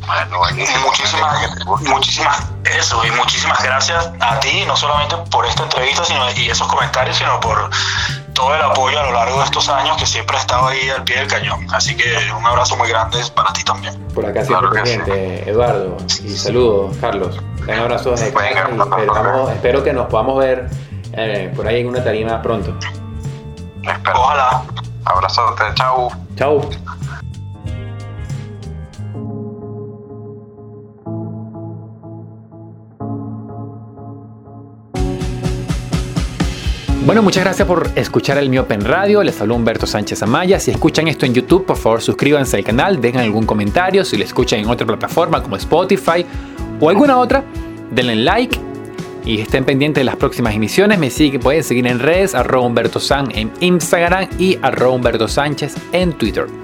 Bueno, 0.05 0.39
muchísimas, 0.85 1.65
muchísimas, 1.87 2.51
eso, 2.77 3.05
y 3.05 3.11
muchísimas 3.11 3.63
gracias 3.63 4.11
a 4.19 4.39
ti, 4.41 4.65
no 4.67 4.75
solamente 4.75 5.15
por 5.31 5.45
esta 5.45 5.63
entrevista 5.63 6.03
sino, 6.03 6.29
y 6.35 6.49
esos 6.49 6.67
comentarios, 6.67 7.15
sino 7.15 7.39
por 7.39 7.69
todo 8.33 8.55
el 8.55 8.61
apoyo 8.61 8.99
a 8.99 9.03
lo 9.03 9.11
largo 9.11 9.39
de 9.39 9.45
estos 9.45 9.69
años 9.69 9.97
que 9.97 10.05
siempre 10.05 10.37
he 10.37 10.39
estado 10.39 10.67
ahí 10.67 10.89
al 10.89 11.03
pie 11.03 11.17
del 11.17 11.27
cañón. 11.27 11.65
Así 11.73 11.95
que 11.95 12.15
un 12.37 12.45
abrazo 12.45 12.75
muy 12.75 12.89
grande 12.89 13.19
para 13.35 13.53
ti 13.53 13.63
también. 13.63 13.93
Por 14.13 14.25
acá 14.25 14.43
siempre 14.43 14.69
presente, 14.69 15.49
Eduardo. 15.49 15.97
Y 16.23 16.29
saludos, 16.29 16.97
Carlos. 16.99 17.39
Un 17.61 17.71
abrazo 17.71 18.11
desde 18.11 18.27
acá 18.27 18.69
y 18.69 19.51
espero 19.51 19.83
que 19.83 19.93
nos 19.93 20.07
podamos 20.07 20.39
ver 20.39 20.69
eh, 21.13 21.51
por 21.55 21.67
ahí 21.67 21.81
en 21.81 21.87
una 21.87 22.03
tarima 22.03 22.41
pronto. 22.41 22.75
Ojalá. 24.13 24.63
Abrazote, 25.05 25.63
chau. 25.75 26.09
Chau. 26.35 26.69
Bueno, 37.05 37.21
muchas 37.21 37.43
gracias 37.43 37.67
por 37.67 37.89
escuchar 37.95 38.37
el 38.37 38.49
Miopen 38.49 38.79
Radio. 38.79 39.23
Les 39.23 39.39
habló 39.41 39.55
Humberto 39.55 39.85
Sánchez 39.85 40.23
Amaya. 40.23 40.57
Si 40.57 40.71
escuchan 40.71 41.09
esto 41.09 41.25
en 41.25 41.33
YouTube, 41.33 41.65
por 41.65 41.75
favor 41.75 42.01
suscríbanse 42.01 42.55
al 42.55 42.63
canal, 42.63 43.01
dejen 43.01 43.19
algún 43.19 43.45
comentario. 43.45 44.05
Si 44.05 44.15
lo 44.15 44.23
escuchan 44.23 44.59
en 44.59 44.67
otra 44.69 44.87
plataforma 44.87 45.43
como 45.43 45.57
Spotify 45.57 46.25
o 46.79 46.89
alguna 46.89 47.17
otra, 47.17 47.43
denle 47.91 48.15
like 48.15 48.57
y 49.25 49.41
estén 49.41 49.65
pendientes 49.65 49.99
de 49.99 50.05
las 50.05 50.15
próximas 50.15 50.55
emisiones. 50.55 50.97
Me 50.97 51.09
sigue, 51.09 51.39
pueden 51.39 51.65
seguir 51.65 51.87
en 51.87 51.99
redes, 51.99 52.35
arroba 52.35 52.65
Humberto 52.65 53.01
San 53.01 53.37
en 53.37 53.51
Instagram 53.59 54.29
y 54.39 54.57
arroba 54.61 54.95
Humberto 54.95 55.27
Sánchez 55.27 55.75
en 55.91 56.13
Twitter. 56.13 56.62